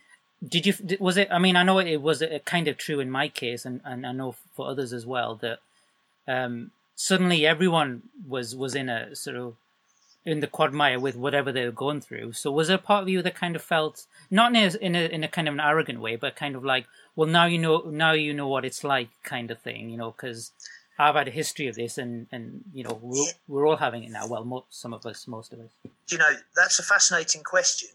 Did 0.46 0.66
you 0.66 0.74
was 1.00 1.18
it? 1.18 1.30
I 1.32 1.40
mean, 1.40 1.56
I 1.56 1.64
know 1.64 1.80
it 1.80 2.02
was 2.02 2.24
kind 2.46 2.68
of 2.68 2.78
true 2.78 3.00
in 3.00 3.10
my 3.10 3.30
case, 3.30 3.66
and, 3.66 3.82
and 3.86 4.06
I 4.06 4.12
know 4.12 4.36
for 4.56 4.68
others 4.68 4.92
as 4.94 5.06
well 5.06 5.36
that 5.36 5.60
um, 6.28 6.72
suddenly 6.96 7.46
everyone 7.46 8.04
was 8.28 8.56
was 8.56 8.76
in 8.76 8.90
a 8.90 9.16
sort 9.16 9.38
of 9.38 9.56
in 10.26 10.40
the 10.40 10.48
quagmire 10.48 11.00
with 11.00 11.16
whatever 11.16 11.52
they 11.52 11.66
were 11.66 11.72
going 11.72 12.02
through. 12.02 12.32
So 12.34 12.52
was 12.52 12.68
there 12.68 12.78
a 12.78 12.82
part 12.82 13.04
of 13.04 13.10
you 13.10 13.22
that 13.22 13.36
kind 13.36 13.56
of 13.56 13.62
felt 13.62 14.06
not 14.32 14.56
in 14.56 14.56
a, 14.56 14.78
in 14.78 14.96
a 14.96 15.06
in 15.16 15.24
a 15.24 15.28
kind 15.28 15.48
of 15.48 15.54
an 15.54 15.60
arrogant 15.60 16.00
way, 16.00 16.16
but 16.16 16.36
kind 16.36 16.56
of 16.56 16.64
like, 16.64 16.86
well, 17.16 17.30
now 17.30 17.46
you 17.46 17.60
know, 17.60 17.84
now 17.88 18.14
you 18.14 18.34
know 18.34 18.48
what 18.48 18.66
it's 18.66 18.84
like, 18.84 19.10
kind 19.24 19.52
of 19.52 19.60
thing, 19.60 19.90
you 19.90 19.98
know, 19.98 20.12
because 20.12 20.52
I've 20.98 21.16
had 21.16 21.28
a 21.28 21.32
history 21.32 21.68
of 21.68 21.76
this, 21.76 21.98
and 21.98 22.28
and 22.32 22.64
you 22.74 22.84
know, 22.84 23.00
we're, 23.02 23.32
we're 23.48 23.68
all 23.68 23.78
having 23.78 24.04
it 24.04 24.12
now. 24.12 24.28
Well, 24.28 24.46
most, 24.46 24.66
some 24.70 24.94
of 24.94 25.06
us, 25.06 25.28
most 25.28 25.54
of 25.54 25.60
us. 25.60 25.72
You 26.10 26.18
know, 26.18 26.34
that's 26.56 26.80
a 26.80 26.84
fascinating 26.84 27.44
question 27.44 27.90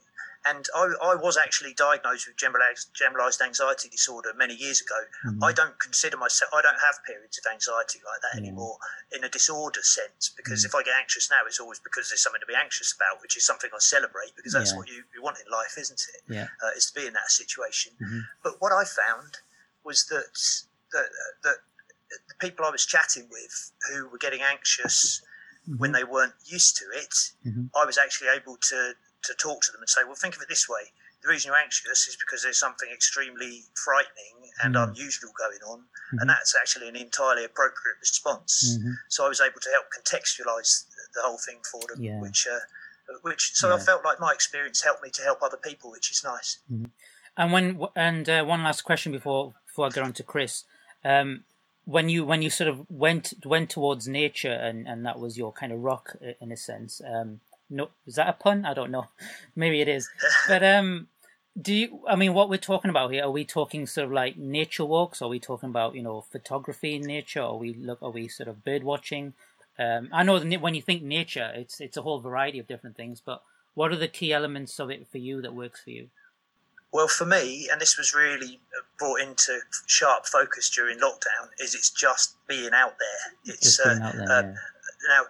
and 0.48 0.66
I, 0.74 1.12
I, 1.12 1.14
was 1.14 1.36
actually 1.36 1.74
diagnosed 1.74 2.26
with 2.26 2.36
generalized, 2.36 2.88
generalized 2.94 3.40
anxiety 3.40 3.88
disorder 3.88 4.32
many 4.36 4.54
years 4.54 4.80
ago. 4.80 4.98
Mm-hmm. 5.26 5.44
I 5.44 5.52
don't 5.52 5.78
consider 5.78 6.16
myself, 6.16 6.50
I 6.54 6.62
don't 6.62 6.80
have 6.80 7.04
periods 7.04 7.38
of 7.38 7.50
anxiety 7.50 8.00
like 8.04 8.20
that 8.22 8.38
mm-hmm. 8.38 8.46
anymore 8.46 8.78
in 9.12 9.24
a 9.24 9.28
disorder 9.28 9.82
sense 9.82 10.30
because 10.36 10.64
mm-hmm. 10.64 10.70
if 10.70 10.74
I 10.74 10.82
get 10.82 10.94
anxious 10.98 11.30
now, 11.30 11.42
it's 11.46 11.60
always 11.60 11.80
because 11.80 12.08
there's 12.08 12.22
something 12.22 12.40
to 12.40 12.46
be 12.46 12.54
anxious 12.54 12.94
about, 12.94 13.20
which 13.20 13.36
is 13.36 13.44
something 13.44 13.70
I 13.74 13.78
celebrate 13.78 14.32
because 14.36 14.52
that's 14.52 14.72
yeah. 14.72 14.78
what 14.78 14.88
you, 14.88 15.02
you, 15.14 15.22
want 15.22 15.38
in 15.44 15.50
life, 15.52 15.76
isn't 15.78 16.00
it? 16.14 16.22
Yeah. 16.32 16.48
Uh, 16.64 16.70
is 16.76 16.90
to 16.90 17.00
be 17.00 17.06
in 17.06 17.12
that 17.14 17.30
situation. 17.30 17.92
Mm-hmm. 18.00 18.20
But 18.42 18.60
what 18.60 18.72
I 18.72 18.84
found 18.84 19.38
was 19.84 20.06
that, 20.06 20.32
that, 20.92 21.08
that 21.44 21.56
the 22.08 22.34
people 22.40 22.64
I 22.64 22.70
was 22.70 22.86
chatting 22.86 23.28
with 23.30 23.72
who 23.90 24.08
were 24.08 24.18
getting 24.18 24.40
anxious 24.40 25.22
when 25.76 25.92
mm-hmm. 25.92 25.98
they 25.98 26.04
weren't 26.04 26.34
used 26.46 26.76
to 26.78 26.84
it, 26.94 27.12
mm-hmm. 27.46 27.66
I 27.76 27.84
was 27.84 27.98
actually 27.98 28.28
able 28.34 28.56
to 28.56 28.94
to 29.28 29.34
talk 29.34 29.62
to 29.62 29.72
them 29.72 29.80
and 29.80 29.88
say, 29.88 30.00
well, 30.04 30.16
think 30.16 30.36
of 30.36 30.42
it 30.42 30.48
this 30.48 30.68
way. 30.68 30.90
The 31.22 31.28
reason 31.28 31.48
you're 31.48 31.58
anxious 31.58 32.06
is 32.06 32.16
because 32.16 32.42
there's 32.42 32.58
something 32.58 32.88
extremely 32.92 33.64
frightening 33.74 34.50
and 34.62 34.74
mm. 34.74 34.88
unusual 34.88 35.30
going 35.36 35.62
on, 35.66 35.80
mm-hmm. 35.80 36.18
and 36.20 36.30
that's 36.30 36.54
actually 36.60 36.88
an 36.88 36.96
entirely 36.96 37.44
appropriate 37.44 37.98
response. 38.00 38.78
Mm-hmm. 38.78 38.92
So 39.08 39.26
I 39.26 39.28
was 39.28 39.40
able 39.40 39.60
to 39.60 39.70
help 39.70 39.86
contextualize 39.90 40.86
the 41.14 41.22
whole 41.22 41.38
thing 41.38 41.58
for 41.70 41.80
them, 41.88 42.02
yeah. 42.02 42.20
which, 42.20 42.46
uh, 42.46 42.58
which 43.22 43.52
so 43.54 43.68
yeah. 43.68 43.74
I 43.74 43.78
felt 43.78 44.04
like 44.04 44.20
my 44.20 44.32
experience 44.32 44.82
helped 44.82 45.02
me 45.02 45.10
to 45.10 45.22
help 45.22 45.42
other 45.42 45.56
people, 45.56 45.90
which 45.90 46.10
is 46.10 46.22
nice. 46.22 46.58
Mm-hmm. 46.72 46.84
And 47.36 47.52
when 47.52 47.80
and 47.94 48.28
uh, 48.28 48.44
one 48.44 48.62
last 48.62 48.82
question 48.82 49.12
before 49.12 49.54
before 49.66 49.86
I 49.86 49.90
get 49.90 50.04
on 50.04 50.12
to 50.14 50.22
Chris, 50.22 50.64
um, 51.04 51.44
when 51.84 52.08
you 52.08 52.24
when 52.24 52.42
you 52.42 52.50
sort 52.50 52.68
of 52.68 52.84
went 52.90 53.32
went 53.44 53.70
towards 53.70 54.06
nature 54.06 54.52
and 54.52 54.86
and 54.86 55.06
that 55.06 55.18
was 55.18 55.38
your 55.38 55.52
kind 55.52 55.72
of 55.72 55.80
rock 55.80 56.16
in 56.40 56.52
a 56.52 56.56
sense. 56.56 57.00
Um, 57.04 57.40
no, 57.70 57.90
is 58.06 58.14
that 58.14 58.28
a 58.28 58.32
pun? 58.32 58.64
I 58.64 58.74
don't 58.74 58.90
know. 58.90 59.06
Maybe 59.56 59.80
it 59.80 59.88
is. 59.88 60.08
But 60.48 60.62
um, 60.62 61.08
do 61.60 61.74
you? 61.74 62.00
I 62.08 62.16
mean, 62.16 62.34
what 62.34 62.48
we're 62.48 62.56
talking 62.58 62.90
about 62.90 63.12
here? 63.12 63.24
Are 63.24 63.30
we 63.30 63.44
talking 63.44 63.86
sort 63.86 64.06
of 64.06 64.12
like 64.12 64.36
nature 64.36 64.84
walks? 64.84 65.20
Are 65.22 65.28
we 65.28 65.40
talking 65.40 65.68
about 65.68 65.94
you 65.94 66.02
know 66.02 66.20
photography 66.20 66.94
in 66.94 67.02
nature? 67.02 67.42
Are 67.42 67.56
we 67.56 67.74
look? 67.74 68.02
Are 68.02 68.10
we 68.10 68.28
sort 68.28 68.48
of 68.48 68.64
bird 68.64 68.84
watching? 68.84 69.34
Um, 69.78 70.08
I 70.12 70.24
know 70.24 70.40
when 70.40 70.74
you 70.74 70.82
think 70.82 71.02
nature, 71.02 71.52
it's 71.54 71.80
it's 71.80 71.96
a 71.96 72.02
whole 72.02 72.20
variety 72.20 72.58
of 72.58 72.66
different 72.66 72.96
things. 72.96 73.20
But 73.24 73.42
what 73.74 73.92
are 73.92 73.96
the 73.96 74.08
key 74.08 74.32
elements 74.32 74.78
of 74.80 74.90
it 74.90 75.06
for 75.10 75.18
you 75.18 75.40
that 75.42 75.54
works 75.54 75.80
for 75.82 75.90
you? 75.90 76.08
Well, 76.92 77.08
for 77.08 77.26
me, 77.26 77.68
and 77.70 77.80
this 77.80 77.98
was 77.98 78.14
really 78.14 78.60
brought 78.98 79.20
into 79.20 79.60
sharp 79.86 80.26
focus 80.26 80.70
during 80.70 80.98
lockdown, 80.98 81.50
is 81.60 81.74
it's 81.74 81.90
just 81.90 82.36
being 82.48 82.70
out 82.72 82.94
there. 82.98 83.54
It's 83.54 83.76
just 83.76 83.84
being 83.84 84.02
uh, 84.02 84.06
out 84.06 84.14
there, 84.14 84.26
uh, 84.26 84.42
yeah. 84.42 84.54
now 85.08 85.22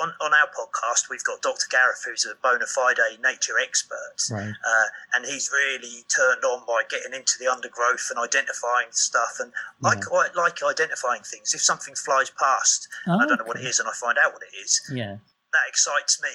on, 0.00 0.12
on 0.20 0.32
our 0.32 0.48
podcast, 0.48 1.10
we've 1.10 1.24
got 1.24 1.42
Dr. 1.42 1.66
Gareth, 1.70 2.04
who's 2.06 2.24
a 2.24 2.34
bona 2.42 2.66
fide 2.66 2.96
nature 3.22 3.58
expert, 3.60 4.16
right. 4.30 4.48
uh, 4.48 4.86
and 5.14 5.26
he's 5.26 5.50
really 5.52 6.04
turned 6.08 6.44
on 6.44 6.64
by 6.66 6.82
getting 6.88 7.12
into 7.12 7.34
the 7.38 7.50
undergrowth 7.50 8.08
and 8.10 8.18
identifying 8.18 8.88
stuff. 8.90 9.36
And 9.38 9.52
yeah. 9.82 9.90
I 9.90 9.94
quite 9.96 10.34
like 10.34 10.62
identifying 10.62 11.22
things. 11.22 11.52
If 11.54 11.60
something 11.60 11.94
flies 11.94 12.30
past, 12.30 12.88
oh, 13.06 13.18
I 13.18 13.26
don't 13.26 13.38
know 13.38 13.44
what 13.44 13.60
it 13.60 13.66
is, 13.66 13.78
and 13.78 13.88
I 13.88 13.92
find 13.92 14.16
out 14.18 14.32
what 14.32 14.42
it 14.42 14.56
is. 14.56 14.80
Yeah. 14.92 15.16
that 15.52 15.68
excites 15.68 16.22
me, 16.22 16.32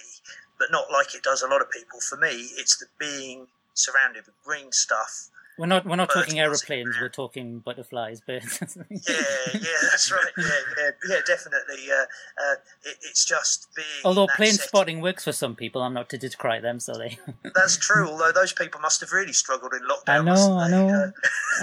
but 0.59 0.71
not 0.71 0.91
like 0.91 1.15
it 1.15 1.23
does 1.23 1.41
a 1.41 1.47
lot 1.47 1.61
of 1.61 1.71
people. 1.71 1.99
For 1.99 2.17
me, 2.17 2.49
it's 2.57 2.77
the 2.77 2.85
being 2.99 3.47
surrounded 3.73 4.25
with 4.25 4.35
green 4.43 4.71
stuff 4.71 5.29
we're 5.57 5.65
not 5.65 5.85
we're 5.85 5.95
not 5.95 6.09
talking 6.09 6.39
aeroplanes. 6.39 6.95
We're 7.01 7.09
talking 7.09 7.59
butterflies. 7.59 8.21
But 8.25 8.43
yeah, 8.89 9.19
yeah, 9.53 9.61
that's 9.89 10.11
right. 10.11 10.21
Yeah, 10.37 10.45
yeah, 10.77 10.89
yeah 11.09 11.19
definitely. 11.25 11.91
Uh, 11.91 12.03
uh, 12.03 12.55
it, 12.83 12.97
it's 13.01 13.25
just 13.25 13.67
being. 13.75 13.87
Although 14.05 14.27
plane 14.35 14.51
setting. 14.51 14.67
spotting 14.67 15.01
works 15.01 15.23
for 15.23 15.31
some 15.31 15.55
people, 15.55 15.81
I'm 15.81 15.93
not 15.93 16.09
to 16.09 16.17
decry 16.17 16.59
them. 16.59 16.79
So 16.79 16.93
they. 16.93 17.17
that's 17.55 17.77
true. 17.77 18.07
Although 18.07 18.31
those 18.31 18.53
people 18.53 18.81
must 18.81 19.01
have 19.01 19.11
really 19.11 19.33
struggled 19.33 19.73
in 19.73 19.81
lockdown. 19.81 20.07
I 20.07 20.21
know. 20.21 20.57
I 20.57 20.69
know. 20.69 21.11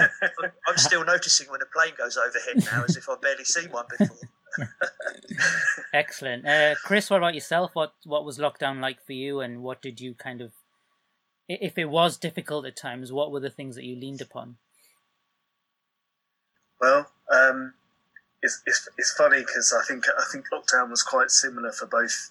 Uh, 0.01 0.49
I'm 0.69 0.77
still 0.77 1.05
noticing 1.05 1.49
when 1.51 1.61
a 1.63 1.67
plane 1.67 1.95
goes 1.97 2.17
overhead 2.17 2.65
now, 2.73 2.85
as 2.85 2.97
if 2.97 3.09
I've 3.09 3.21
barely 3.21 3.45
seen 3.45 3.71
one 3.71 3.87
before. 3.97 4.17
Excellent, 5.93 6.47
uh, 6.47 6.75
Chris. 6.83 7.11
What 7.11 7.19
about 7.19 7.35
yourself? 7.35 7.71
What 7.75 7.95
what 8.05 8.25
was 8.25 8.39
lockdown 8.39 8.81
like 8.81 9.05
for 9.05 9.13
you, 9.13 9.41
and 9.41 9.63
what 9.63 9.83
did 9.83 10.01
you 10.01 10.15
kind 10.15 10.41
of 10.41 10.53
if 11.49 11.79
it 11.79 11.87
was 11.87 12.17
difficult 12.17 12.67
at 12.67 12.77
times, 12.77 13.13
what 13.13 13.31
were 13.31 13.41
the 13.41 13.51
things 13.51 13.77
that 13.77 13.85
you 13.85 13.97
leaned 13.97 14.21
upon? 14.21 14.57
Well, 16.81 17.07
um, 17.33 17.75
it's, 18.43 18.63
it's, 18.67 18.89
it's 18.99 19.13
funny 19.13 19.41
because 19.41 19.75
I 19.79 19.87
think 19.87 20.05
I 20.07 20.25
think 20.31 20.47
lockdown 20.53 20.91
was 20.91 21.03
quite 21.03 21.31
similar 21.31 21.73
for 21.73 21.87
both 21.87 22.31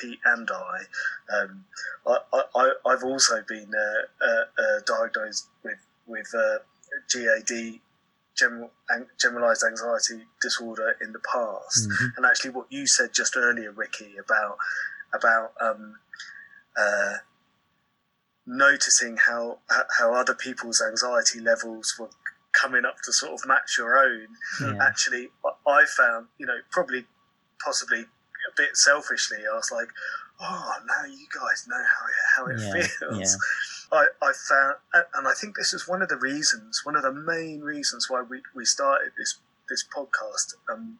Pete 0.00 0.20
and 0.24 0.48
I. 0.50 1.36
Um, 1.36 1.64
I, 2.06 2.72
I 2.86 2.90
have 2.90 3.04
also 3.04 3.42
been 3.48 3.70
uh, 3.74 4.24
uh, 4.24 4.44
uh, 4.62 4.80
diagnosed 4.86 5.48
with 5.64 5.78
with 6.06 6.32
uh, 6.34 6.58
GAD, 7.12 7.80
general 8.36 8.70
generalized 9.20 9.64
anxiety 9.64 10.24
disorder, 10.40 10.96
in 11.02 11.12
the 11.12 11.20
past. 11.20 11.88
Mm-hmm. 11.88 12.06
And 12.16 12.26
actually, 12.26 12.50
what 12.50 12.66
you 12.70 12.86
said 12.86 13.10
just 13.12 13.36
earlier, 13.36 13.72
Ricky, 13.72 14.14
about 14.16 14.58
about 15.12 15.52
um, 15.60 15.96
uh, 16.78 17.14
noticing 18.48 19.18
how 19.18 19.58
how 19.98 20.14
other 20.14 20.34
people's 20.34 20.82
anxiety 20.82 21.38
levels 21.38 21.94
were 21.98 22.08
coming 22.52 22.84
up 22.84 22.96
to 23.04 23.12
sort 23.12 23.32
of 23.32 23.46
match 23.46 23.76
your 23.78 23.98
own. 23.98 24.28
Yeah. 24.60 24.82
Actually, 24.82 25.28
I 25.66 25.84
found, 25.84 26.26
you 26.38 26.46
know, 26.46 26.58
probably, 26.70 27.04
possibly 27.62 28.00
a 28.00 28.52
bit 28.56 28.76
selfishly, 28.76 29.38
I 29.50 29.54
was 29.54 29.70
like, 29.70 29.88
oh, 30.40 30.72
now 30.86 31.04
you 31.04 31.26
guys 31.34 31.66
know 31.68 31.76
how 32.36 32.46
it, 32.46 32.58
how 32.58 32.72
it 32.72 32.78
yeah. 32.80 32.86
feels. 32.98 33.18
Yeah. 33.20 33.36
I, 34.00 34.06
I 34.22 34.32
found, 34.48 34.74
and 35.14 35.26
I 35.26 35.32
think 35.32 35.56
this 35.56 35.72
is 35.72 35.88
one 35.88 36.02
of 36.02 36.08
the 36.08 36.16
reasons, 36.16 36.82
one 36.84 36.96
of 36.96 37.02
the 37.02 37.12
main 37.12 37.60
reasons 37.60 38.10
why 38.10 38.22
we, 38.22 38.42
we 38.54 38.64
started 38.64 39.12
this 39.16 39.38
this 39.68 39.84
podcast. 39.94 40.54
Um, 40.70 40.98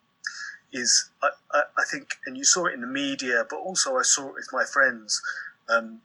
is 0.71 1.11
I, 1.23 1.29
I, 1.53 1.63
I 1.79 1.85
think, 1.91 2.19
and 2.27 2.37
you 2.37 2.45
saw 2.45 2.67
it 2.67 2.75
in 2.75 2.83
the 2.83 2.87
media, 2.87 3.45
but 3.49 3.57
also 3.57 3.97
I 3.97 4.03
saw 4.03 4.29
it 4.29 4.35
with 4.35 4.49
my 4.53 4.65
friends. 4.65 5.23
Um, 5.69 6.01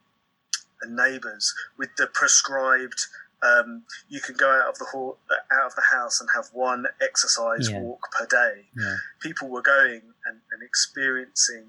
and 0.84 0.96
neighbours 0.96 1.54
with 1.78 1.90
the 1.98 2.08
prescribed. 2.08 3.08
Um, 3.42 3.84
you 4.08 4.22
can 4.22 4.36
go 4.38 4.50
out 4.50 4.70
of 4.70 4.78
the 4.78 4.86
hall, 4.86 5.18
out 5.52 5.66
of 5.66 5.76
the 5.76 5.84
house 5.92 6.22
and 6.22 6.30
have 6.34 6.46
one 6.54 6.86
exercise 7.02 7.70
yeah. 7.70 7.82
walk 7.82 8.10
per 8.12 8.26
day. 8.26 8.68
Yeah. 8.78 8.96
People 9.22 9.50
were 9.50 9.62
going 9.62 10.02
and, 10.26 10.40
and, 10.52 10.64
experiencing 10.64 11.66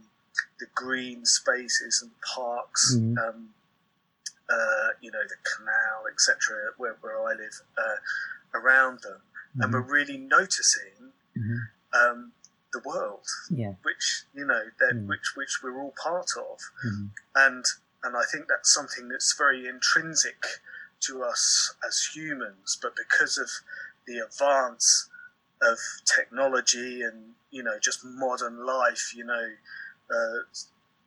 the 0.60 0.66
green 0.72 1.26
spaces 1.26 2.00
and 2.00 2.12
parks, 2.22 2.94
mm-hmm. 2.94 3.18
um, 3.18 3.48
uh, 4.48 4.90
you 5.00 5.10
know, 5.10 5.22
the 5.22 5.34
canal, 5.56 6.04
etc., 6.12 6.70
where, 6.76 6.96
where 7.00 7.20
I 7.20 7.34
live, 7.34 7.60
uh, 7.76 7.96
around 8.54 9.00
them, 9.02 9.18
mm-hmm. 9.18 9.62
and 9.62 9.72
we're 9.72 9.80
really 9.80 10.16
noticing 10.16 11.12
mm-hmm. 11.36 11.56
um, 11.92 12.32
the 12.72 12.80
world, 12.84 13.26
yeah. 13.50 13.74
which 13.82 14.24
you 14.34 14.44
know, 14.44 14.64
that 14.80 14.94
mm. 14.94 15.06
which 15.06 15.32
which 15.36 15.60
we're 15.62 15.80
all 15.80 15.94
part 16.02 16.28
of, 16.36 16.58
mm-hmm. 16.84 17.06
and 17.36 17.64
and 18.04 18.16
I 18.16 18.22
think 18.30 18.46
that's 18.48 18.72
something 18.72 19.08
that's 19.08 19.34
very 19.36 19.66
intrinsic 19.66 20.44
to 21.00 21.22
us 21.22 21.74
as 21.86 22.10
humans. 22.14 22.78
But 22.80 22.92
because 22.96 23.38
of 23.38 23.48
the 24.06 24.18
advance 24.18 25.08
of 25.62 25.78
technology 26.04 27.02
and 27.02 27.32
you 27.50 27.62
know 27.62 27.78
just 27.80 28.04
modern 28.04 28.64
life, 28.64 29.12
you 29.16 29.24
know, 29.24 29.48
uh, 30.10 30.42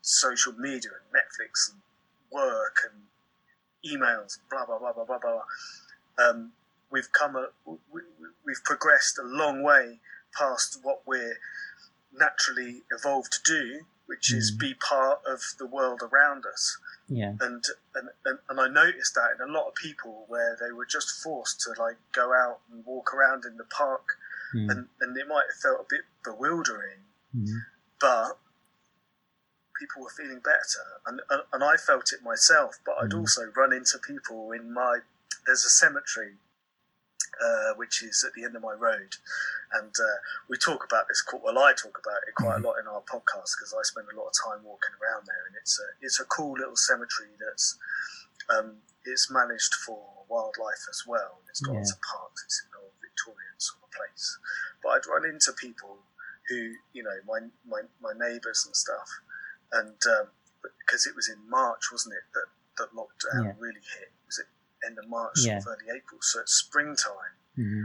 social 0.02 0.54
media 0.54 0.92
and 0.92 1.22
Netflix 1.22 1.72
and 1.72 1.82
work 2.32 2.78
and 2.92 3.04
emails, 3.86 4.40
blah 4.50 4.66
blah 4.66 4.80
blah 4.80 4.94
blah 4.94 5.06
blah 5.06 5.20
blah. 5.20 5.44
Um, 6.26 6.52
we've 6.90 7.12
come 7.12 7.36
a, 7.36 7.48
we, 7.66 8.02
we've 8.46 8.64
progressed 8.64 9.20
a 9.20 9.24
long 9.24 9.62
way 9.64 10.00
past 10.38 10.80
what 10.82 11.02
we're 11.06 11.38
naturally 12.14 12.84
evolved 12.92 13.32
to 13.34 13.40
do, 13.46 13.82
which 14.08 14.32
is 14.34 14.52
be 14.52 14.74
part 14.74 15.20
of 15.28 15.42
the 15.60 15.68
world 15.68 16.02
around 16.02 16.46
us. 16.52 16.78
Yeah. 17.10 17.34
And, 17.40 17.64
and, 17.96 18.10
and 18.26 18.40
and 18.50 18.60
I 18.60 18.68
noticed 18.68 19.16
that 19.16 19.36
in 19.36 19.50
a 19.50 19.52
lot 19.52 19.68
of 19.68 19.76
people 19.76 20.26
where 20.28 20.58
they 20.60 20.72
were 20.74 20.86
just 20.86 21.24
forced 21.24 21.62
to 21.62 21.82
like 21.82 21.98
go 22.12 22.34
out 22.34 22.60
and 22.72 22.86
walk 22.86 23.14
around 23.14 23.46
in 23.46 23.58
the 23.58 23.64
park, 23.64 24.18
mm. 24.54 24.70
and 24.70 24.88
and 25.00 25.18
it 25.18 25.28
might 25.28 25.46
have 25.52 25.62
felt 25.62 25.82
a 25.82 25.86
bit 25.90 26.02
bewildering, 26.24 27.00
mm. 27.36 27.48
but 28.02 28.38
people 29.80 30.02
were 30.02 30.10
feeling 30.10 30.40
better, 30.44 31.00
and, 31.06 31.22
and 31.30 31.44
and 31.54 31.64
I 31.64 31.78
felt 31.78 32.12
it 32.12 32.24
myself. 32.24 32.76
But 32.86 32.96
I'd 33.02 33.12
mm. 33.12 33.20
also 33.20 33.44
run 33.56 33.72
into 33.72 33.98
people 34.00 34.52
in 34.52 34.74
my 34.74 35.00
there's 35.46 35.64
a 35.64 35.70
cemetery 35.70 36.36
uh, 37.42 37.74
which 37.76 38.04
is 38.04 38.24
at 38.26 38.34
the 38.34 38.44
end 38.44 38.56
of 38.56 38.62
my 38.62 38.74
road. 38.74 39.16
And 39.74 39.92
uh, 39.92 40.18
we 40.50 40.58
talk 40.58 40.86
about 40.86 41.08
this. 41.08 41.24
Well, 41.32 41.60
I 41.60 41.74
talk 41.74 42.00
about 42.00 42.24
it 42.28 42.36
quite 42.36 42.56
a 42.56 42.56
mm-hmm. 42.56 42.66
lot 42.66 42.80
in 42.80 42.88
our 42.88 43.02
podcast 43.02 43.56
because 43.58 43.76
I 43.78 43.84
spend 43.84 44.08
a 44.12 44.16
lot 44.16 44.32
of 44.32 44.36
time 44.36 44.64
walking 44.64 44.96
around 45.02 45.28
there, 45.28 45.44
and 45.48 45.56
it's 45.60 45.80
a 45.80 45.88
it's 46.02 46.20
a 46.20 46.26
cool 46.26 46.54
little 46.54 46.76
cemetery 46.76 47.36
that's 47.40 47.78
um, 48.50 48.80
it's 49.06 49.30
managed 49.30 49.74
for 49.86 50.00
wildlife 50.30 50.88
as 50.90 51.04
well. 51.08 51.40
It's 51.50 51.60
got 51.60 51.74
yeah. 51.74 51.80
lots 51.80 51.92
of 51.92 52.00
parks. 52.02 52.44
It's 52.46 52.64
an 52.64 52.80
old 52.80 52.96
Victorian 53.02 53.58
sort 53.58 53.84
of 53.84 53.92
place. 53.92 54.40
But 54.84 54.90
I'd 54.90 55.08
run 55.08 55.26
into 55.26 55.52
people 55.54 55.98
who, 56.50 56.74
you 56.94 57.04
know, 57.04 57.18
my 57.28 57.40
my, 57.68 57.82
my 58.02 58.14
neighbours 58.16 58.64
and 58.66 58.76
stuff, 58.76 59.10
and 59.72 60.00
um, 60.20 60.28
because 60.80 61.06
it 61.06 61.16
was 61.16 61.28
in 61.28 61.50
March, 61.50 61.92
wasn't 61.92 62.16
it, 62.16 62.26
that 62.34 62.48
that 62.78 62.96
lockdown 62.96 63.52
yeah. 63.52 63.54
really 63.60 63.84
hit? 64.00 64.12
Was 64.26 64.40
it 64.40 64.48
end 64.88 64.98
of 64.98 65.10
March, 65.10 65.38
yeah. 65.44 65.60
early 65.68 65.96
April. 65.96 66.20
So 66.22 66.40
it's 66.40 66.54
springtime, 66.54 67.36
mm-hmm. 67.58 67.84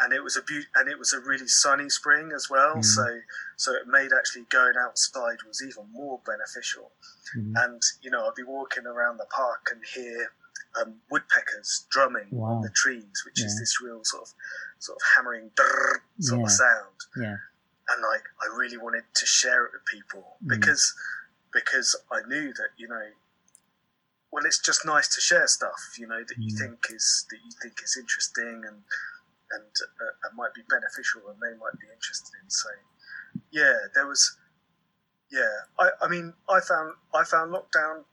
and 0.00 0.12
it 0.12 0.22
was 0.22 0.36
a 0.36 0.42
be- 0.42 0.66
and 0.74 0.88
it 0.88 0.98
was 0.98 1.12
a 1.12 1.20
really 1.20 1.48
sunny 1.48 1.88
spring 1.90 2.32
as 2.34 2.48
well. 2.50 2.72
Mm-hmm. 2.72 2.82
So 2.82 3.20
so 3.56 3.72
it 3.74 3.86
made 3.86 4.10
actually 4.16 4.46
going 4.50 4.74
outside 4.80 5.38
was 5.46 5.62
even 5.62 5.84
more 5.92 6.20
beneficial. 6.26 6.90
Mm-hmm. 7.36 7.56
And 7.56 7.82
you 8.02 8.10
know, 8.10 8.26
I'd 8.26 8.34
be 8.34 8.44
walking 8.44 8.86
around 8.86 9.18
the 9.18 9.26
park 9.26 9.68
and 9.72 9.82
hear 9.94 10.32
um, 10.80 10.94
woodpeckers 11.10 11.86
drumming 11.90 12.28
wow. 12.30 12.54
on 12.54 12.62
the 12.62 12.70
trees, 12.70 13.22
which 13.24 13.40
yeah. 13.40 13.46
is 13.46 13.58
this 13.58 13.80
real 13.80 14.00
sort 14.04 14.24
of 14.24 14.34
sort 14.78 14.96
of 14.96 15.02
hammering 15.16 15.50
sort 16.20 16.40
yeah. 16.40 16.44
of 16.44 16.50
sound. 16.50 16.98
Yeah. 17.16 17.36
And 17.90 18.02
like 18.02 18.24
I 18.42 18.56
really 18.56 18.76
wanted 18.76 19.04
to 19.14 19.26
share 19.26 19.64
it 19.64 19.72
with 19.72 19.84
people 19.86 20.36
mm. 20.44 20.48
because 20.48 20.94
because 21.52 21.96
I 22.12 22.20
knew 22.28 22.52
that 22.52 22.68
you 22.76 22.88
know 22.88 23.02
well, 24.30 24.44
it's 24.44 24.58
just 24.58 24.84
nice 24.84 25.08
to 25.14 25.20
share 25.20 25.46
stuff, 25.46 25.96
you 25.98 26.06
know, 26.06 26.20
that 26.20 26.36
you 26.38 26.54
mm. 26.54 26.58
think 26.58 26.86
is 26.90 27.26
that 27.30 27.36
you 27.36 27.50
think 27.62 27.74
is 27.82 27.96
interesting 27.98 28.62
and 28.66 28.82
and, 29.50 29.72
uh, 29.82 30.28
and 30.28 30.36
might 30.36 30.52
be 30.54 30.62
beneficial, 30.68 31.22
and 31.30 31.40
they 31.40 31.56
might 31.58 31.78
be 31.80 31.86
interested 31.92 32.32
in. 32.42 32.50
So, 32.50 32.68
yeah, 33.50 33.74
there 33.94 34.06
was, 34.06 34.36
yeah, 35.30 35.64
I, 35.78 35.88
I 36.02 36.08
mean, 36.08 36.34
I 36.48 36.60
found 36.60 36.92
I 37.14 37.24
found 37.24 37.54
lockdown 37.54 38.04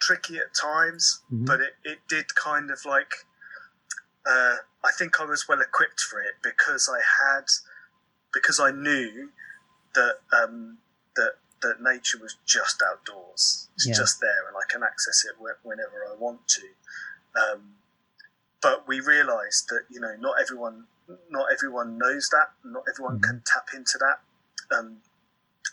tricky 0.00 0.36
at 0.36 0.54
times, 0.54 1.22
mm-hmm. 1.32 1.46
but 1.46 1.60
it, 1.60 1.74
it 1.84 1.98
did 2.08 2.34
kind 2.34 2.70
of 2.70 2.84
like, 2.84 3.14
uh, 4.26 4.56
I 4.84 4.90
think 4.98 5.20
I 5.20 5.24
was 5.24 5.48
well 5.48 5.60
equipped 5.60 6.00
for 6.00 6.20
it 6.20 6.34
because 6.42 6.90
I 6.92 7.00
had, 7.24 7.44
because 8.32 8.60
I 8.60 8.70
knew 8.70 9.30
that 9.94 10.16
um, 10.36 10.78
that 11.16 11.32
that 11.64 11.82
nature 11.82 12.18
was 12.20 12.36
just 12.46 12.82
outdoors. 12.82 13.68
It's 13.74 13.88
yeah. 13.88 13.94
just 13.94 14.20
there, 14.20 14.48
and 14.48 14.56
I 14.56 14.64
can 14.70 14.82
access 14.82 15.24
it 15.24 15.34
whenever 15.62 16.04
I 16.08 16.14
want 16.18 16.46
to. 16.48 16.62
Um, 17.40 17.74
but 18.62 18.86
we 18.86 19.00
realised 19.00 19.68
that 19.68 19.82
you 19.90 20.00
know 20.00 20.14
not 20.20 20.36
everyone 20.40 20.84
not 21.30 21.46
everyone 21.52 21.98
knows 21.98 22.28
that. 22.30 22.52
Not 22.64 22.84
everyone 22.88 23.16
mm-hmm. 23.16 23.30
can 23.30 23.42
tap 23.46 23.68
into 23.74 23.98
that. 23.98 24.76
Um, 24.76 24.98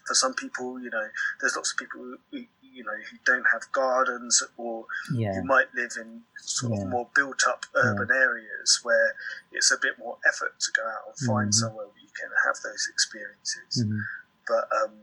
for 0.07 0.15
some 0.15 0.33
people, 0.33 0.79
you 0.81 0.89
know, 0.89 1.07
there's 1.39 1.55
lots 1.55 1.71
of 1.71 1.77
people 1.77 2.17
who, 2.31 2.45
you 2.73 2.83
know 2.83 2.95
who 3.09 3.17
don't 3.25 3.45
have 3.51 3.63
gardens 3.73 4.41
or 4.57 4.85
yeah. 5.13 5.33
who 5.35 5.43
might 5.43 5.67
live 5.75 5.91
in 5.99 6.21
sort 6.37 6.73
yeah. 6.73 6.83
of 6.83 6.89
more 6.89 7.07
built 7.13 7.41
up 7.47 7.65
urban 7.75 8.07
yeah. 8.09 8.21
areas 8.21 8.79
where 8.83 9.13
it's 9.51 9.71
a 9.71 9.77
bit 9.81 9.99
more 9.99 10.17
effort 10.27 10.57
to 10.59 10.71
go 10.75 10.87
out 10.87 11.07
and 11.07 11.27
find 11.27 11.49
mm-hmm. 11.49 11.67
somewhere 11.67 11.85
where 11.85 12.01
you 12.01 12.09
can 12.19 12.29
have 12.45 12.55
those 12.63 12.87
experiences. 12.91 13.83
Mm-hmm. 13.83 13.99
But 14.47 14.67
um, 14.83 14.93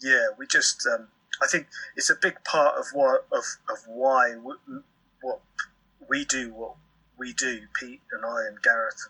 yeah, 0.00 0.28
we 0.38 0.46
just 0.46 0.86
um, 0.86 1.08
I 1.42 1.46
think 1.46 1.66
it's 1.96 2.10
a 2.10 2.16
big 2.20 2.42
part 2.44 2.78
of 2.78 2.86
what 2.92 3.26
of 3.32 3.44
of 3.70 3.78
why 3.86 4.36
we, 4.36 4.54
what 5.20 5.40
we 6.08 6.24
do 6.24 6.52
what 6.52 6.74
we 7.18 7.32
do, 7.32 7.62
Pete 7.80 8.02
and 8.12 8.24
I 8.24 8.46
and 8.48 8.60
Gareth, 8.62 9.08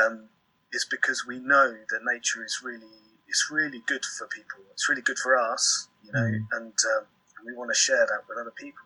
um, 0.00 0.28
is 0.72 0.86
because 0.88 1.26
we 1.26 1.38
know 1.38 1.72
that 1.90 2.00
nature 2.04 2.44
is 2.44 2.60
really 2.64 2.86
it's 3.26 3.48
really 3.50 3.82
good 3.86 4.04
for 4.04 4.26
people. 4.26 4.60
It's 4.72 4.88
really 4.88 5.02
good 5.02 5.18
for 5.18 5.36
us, 5.36 5.88
you 6.04 6.12
know, 6.12 6.20
mm. 6.20 6.46
and 6.52 6.72
um, 6.96 7.06
we 7.44 7.54
want 7.54 7.70
to 7.70 7.78
share 7.78 8.06
that 8.06 8.20
with 8.28 8.38
other 8.38 8.52
people. 8.56 8.80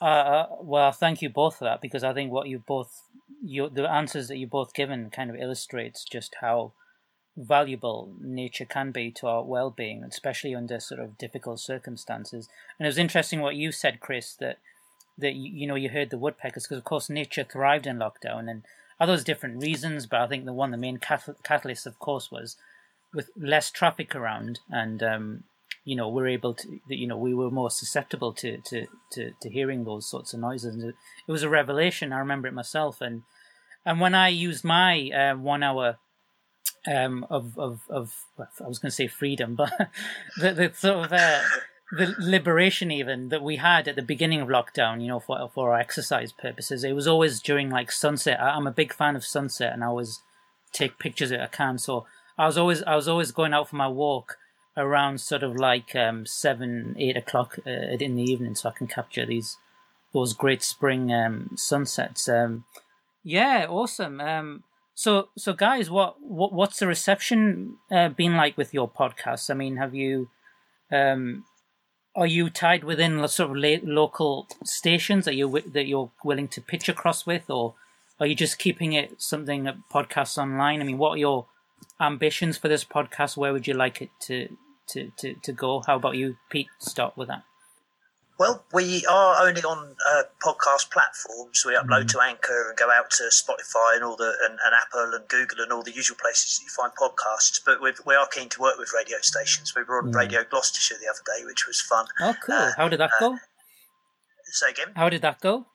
Uh, 0.00 0.04
uh, 0.04 0.46
well, 0.62 0.92
thank 0.92 1.20
you 1.20 1.28
both 1.28 1.58
for 1.58 1.64
that 1.64 1.82
because 1.82 2.02
I 2.02 2.14
think 2.14 2.32
what 2.32 2.48
you 2.48 2.58
both, 2.58 3.02
you, 3.42 3.68
the 3.68 3.90
answers 3.90 4.28
that 4.28 4.38
you 4.38 4.46
both 4.46 4.72
given 4.72 5.10
kind 5.10 5.28
of 5.28 5.36
illustrates 5.36 6.04
just 6.04 6.36
how 6.40 6.72
valuable 7.36 8.12
nature 8.20 8.64
can 8.64 8.90
be 8.90 9.10
to 9.10 9.26
our 9.26 9.44
well-being, 9.44 10.04
especially 10.04 10.54
under 10.54 10.80
sort 10.80 11.00
of 11.00 11.18
difficult 11.18 11.60
circumstances. 11.60 12.48
And 12.78 12.86
it 12.86 12.88
was 12.88 12.98
interesting 12.98 13.40
what 13.40 13.56
you 13.56 13.72
said, 13.72 14.00
Chris, 14.00 14.34
that 14.34 14.58
that 15.18 15.34
you, 15.34 15.66
know 15.66 15.74
you 15.74 15.90
heard 15.90 16.08
the 16.08 16.18
woodpeckers 16.18 16.64
because 16.64 16.78
of 16.78 16.84
course 16.84 17.10
nature 17.10 17.44
thrived 17.44 17.86
in 17.86 17.98
lockdown 17.98 18.50
and 18.50 18.62
others 18.98 19.22
different 19.22 19.62
reasons, 19.62 20.06
but 20.06 20.20
I 20.20 20.26
think 20.26 20.44
the 20.44 20.52
one 20.52 20.70
the 20.70 20.78
main 20.78 20.98
catalyst, 20.98 21.86
of 21.86 21.98
course, 21.98 22.30
was 22.30 22.56
with 23.12 23.30
less 23.36 23.70
traffic 23.70 24.14
around 24.14 24.60
and 24.70 25.02
um, 25.02 25.44
you 25.84 25.96
know 25.96 26.08
we're 26.08 26.28
able 26.28 26.54
to 26.54 26.80
you 26.88 27.06
know 27.06 27.18
we 27.18 27.34
were 27.34 27.50
more 27.50 27.70
susceptible 27.70 28.32
to 28.34 28.58
to 28.58 28.86
to, 29.12 29.32
to 29.42 29.50
hearing 29.50 29.84
those 29.84 30.08
sorts 30.08 30.32
of 30.32 30.40
noises. 30.40 30.74
And 30.74 30.94
It 31.28 31.32
was 31.32 31.42
a 31.42 31.48
revelation. 31.48 32.12
I 32.12 32.18
remember 32.18 32.48
it 32.48 32.54
myself 32.54 33.00
and. 33.00 33.22
And 33.82 33.98
when 33.98 34.14
I 34.14 34.28
used 34.28 34.62
my 34.62 35.08
uh, 35.08 35.36
one 35.36 35.62
hour 35.62 35.96
um, 36.86 37.26
of 37.30 37.58
of 37.58 37.80
of 37.88 38.14
I 38.38 38.68
was 38.68 38.78
going 38.78 38.90
to 38.90 38.96
say 38.96 39.06
freedom, 39.06 39.54
but 39.54 39.72
the, 40.40 40.52
the 40.52 40.72
sort 40.74 41.06
of 41.06 41.12
uh, 41.12 41.40
the 41.92 42.14
liberation 42.18 42.90
even 42.90 43.28
that 43.28 43.42
we 43.42 43.56
had 43.56 43.88
at 43.88 43.96
the 43.96 44.02
beginning 44.02 44.40
of 44.40 44.48
lockdown, 44.48 45.00
you 45.00 45.08
know, 45.08 45.20
for 45.20 45.50
for 45.52 45.72
our 45.72 45.78
exercise 45.78 46.32
purposes. 46.32 46.84
It 46.84 46.94
was 46.94 47.06
always 47.06 47.40
during 47.40 47.70
like 47.70 47.90
sunset. 47.90 48.40
I, 48.40 48.56
am 48.56 48.66
a 48.66 48.72
big 48.72 48.92
fan 48.92 49.16
of 49.16 49.24
sunset, 49.24 49.72
and 49.72 49.82
I 49.82 49.88
always 49.88 50.20
take 50.72 50.98
pictures 50.98 51.32
at 51.32 51.42
a 51.42 51.48
can. 51.48 51.78
So 51.78 52.06
I 52.38 52.46
was 52.46 52.56
always 52.56 52.82
I 52.84 52.96
was 52.96 53.08
always 53.08 53.32
going 53.32 53.52
out 53.52 53.68
for 53.68 53.76
my 53.76 53.88
walk 53.88 54.36
around 54.76 55.20
sort 55.20 55.42
of 55.42 55.56
like 55.56 55.94
um, 55.96 56.24
seven 56.26 56.94
eight 56.98 57.16
o'clock 57.16 57.58
uh, 57.66 57.70
in 57.70 58.16
the 58.16 58.22
evening, 58.22 58.54
so 58.54 58.68
I 58.68 58.72
can 58.72 58.86
capture 58.86 59.26
these 59.26 59.58
those 60.12 60.32
great 60.32 60.62
spring 60.62 61.12
um, 61.12 61.50
sunsets. 61.56 62.28
Um, 62.28 62.64
yeah, 63.22 63.66
awesome. 63.68 64.62
So, 65.00 65.30
so 65.34 65.54
guys, 65.54 65.88
what, 65.90 66.16
what 66.20 66.52
what's 66.52 66.78
the 66.78 66.86
reception 66.86 67.78
uh, 67.90 68.10
been 68.10 68.36
like 68.36 68.58
with 68.58 68.74
your 68.74 68.86
podcast? 68.86 69.48
I 69.48 69.54
mean, 69.54 69.76
have 69.76 69.94
you, 69.94 70.28
um, 70.92 71.44
are 72.14 72.26
you 72.26 72.50
tied 72.50 72.84
within 72.84 73.26
sort 73.26 73.48
of 73.48 73.56
la- 73.56 73.82
local 73.82 74.46
stations 74.62 75.24
that 75.24 75.36
you 75.36 75.48
that 75.72 75.86
you're 75.86 76.10
willing 76.22 76.48
to 76.48 76.60
pitch 76.60 76.86
across 76.90 77.24
with, 77.24 77.48
or 77.48 77.76
are 78.18 78.26
you 78.26 78.34
just 78.34 78.58
keeping 78.58 78.92
it 78.92 79.22
something 79.22 79.64
that 79.64 79.76
podcasts 79.90 80.36
online? 80.36 80.82
I 80.82 80.84
mean, 80.84 80.98
what 80.98 81.12
are 81.12 81.24
your 81.28 81.46
ambitions 81.98 82.58
for 82.58 82.68
this 82.68 82.84
podcast? 82.84 83.38
Where 83.38 83.54
would 83.54 83.66
you 83.66 83.72
like 83.72 84.02
it 84.02 84.10
to 84.26 84.54
to 84.88 85.10
to, 85.16 85.32
to 85.32 85.52
go? 85.52 85.82
How 85.86 85.96
about 85.96 86.16
you, 86.16 86.36
Pete? 86.50 86.68
Start 86.78 87.16
with 87.16 87.28
that. 87.28 87.44
Well, 88.40 88.64
we 88.72 89.04
are 89.04 89.46
only 89.46 89.60
on 89.60 89.96
uh, 90.10 90.22
podcast 90.42 90.90
platforms. 90.90 91.62
We 91.66 91.74
upload 91.74 92.04
mm. 92.04 92.12
to 92.12 92.22
Anchor 92.22 92.70
and 92.70 92.78
go 92.78 92.90
out 92.90 93.10
to 93.10 93.24
Spotify 93.24 93.96
and 93.96 94.02
all 94.02 94.16
the 94.16 94.32
and, 94.48 94.58
and, 94.64 94.74
Apple 94.74 95.12
and 95.14 95.28
Google 95.28 95.62
and 95.62 95.70
all 95.70 95.82
the 95.82 95.92
usual 95.92 96.16
places 96.18 96.56
that 96.56 96.64
you 96.64 96.70
find 96.70 96.90
podcasts. 96.96 97.60
But 97.62 97.82
we 97.82 98.14
are 98.14 98.26
keen 98.28 98.48
to 98.48 98.60
work 98.62 98.78
with 98.78 98.92
radio 98.96 99.18
stations. 99.20 99.74
We 99.76 99.82
were 99.82 99.98
on 99.98 100.10
mm. 100.10 100.14
Radio 100.14 100.40
Gloucestershire 100.48 100.96
the 100.98 101.10
other 101.10 101.20
day, 101.26 101.44
which 101.44 101.66
was 101.66 101.82
fun. 101.82 102.06
Oh, 102.18 102.34
cool! 102.42 102.54
Uh, 102.54 102.70
How 102.78 102.88
did 102.88 103.00
that 103.00 103.10
uh, 103.20 103.28
go? 103.28 103.38
Say 104.46 104.70
again. 104.70 104.94
How 104.96 105.10
did 105.10 105.20
that 105.20 105.42
go? 105.42 105.66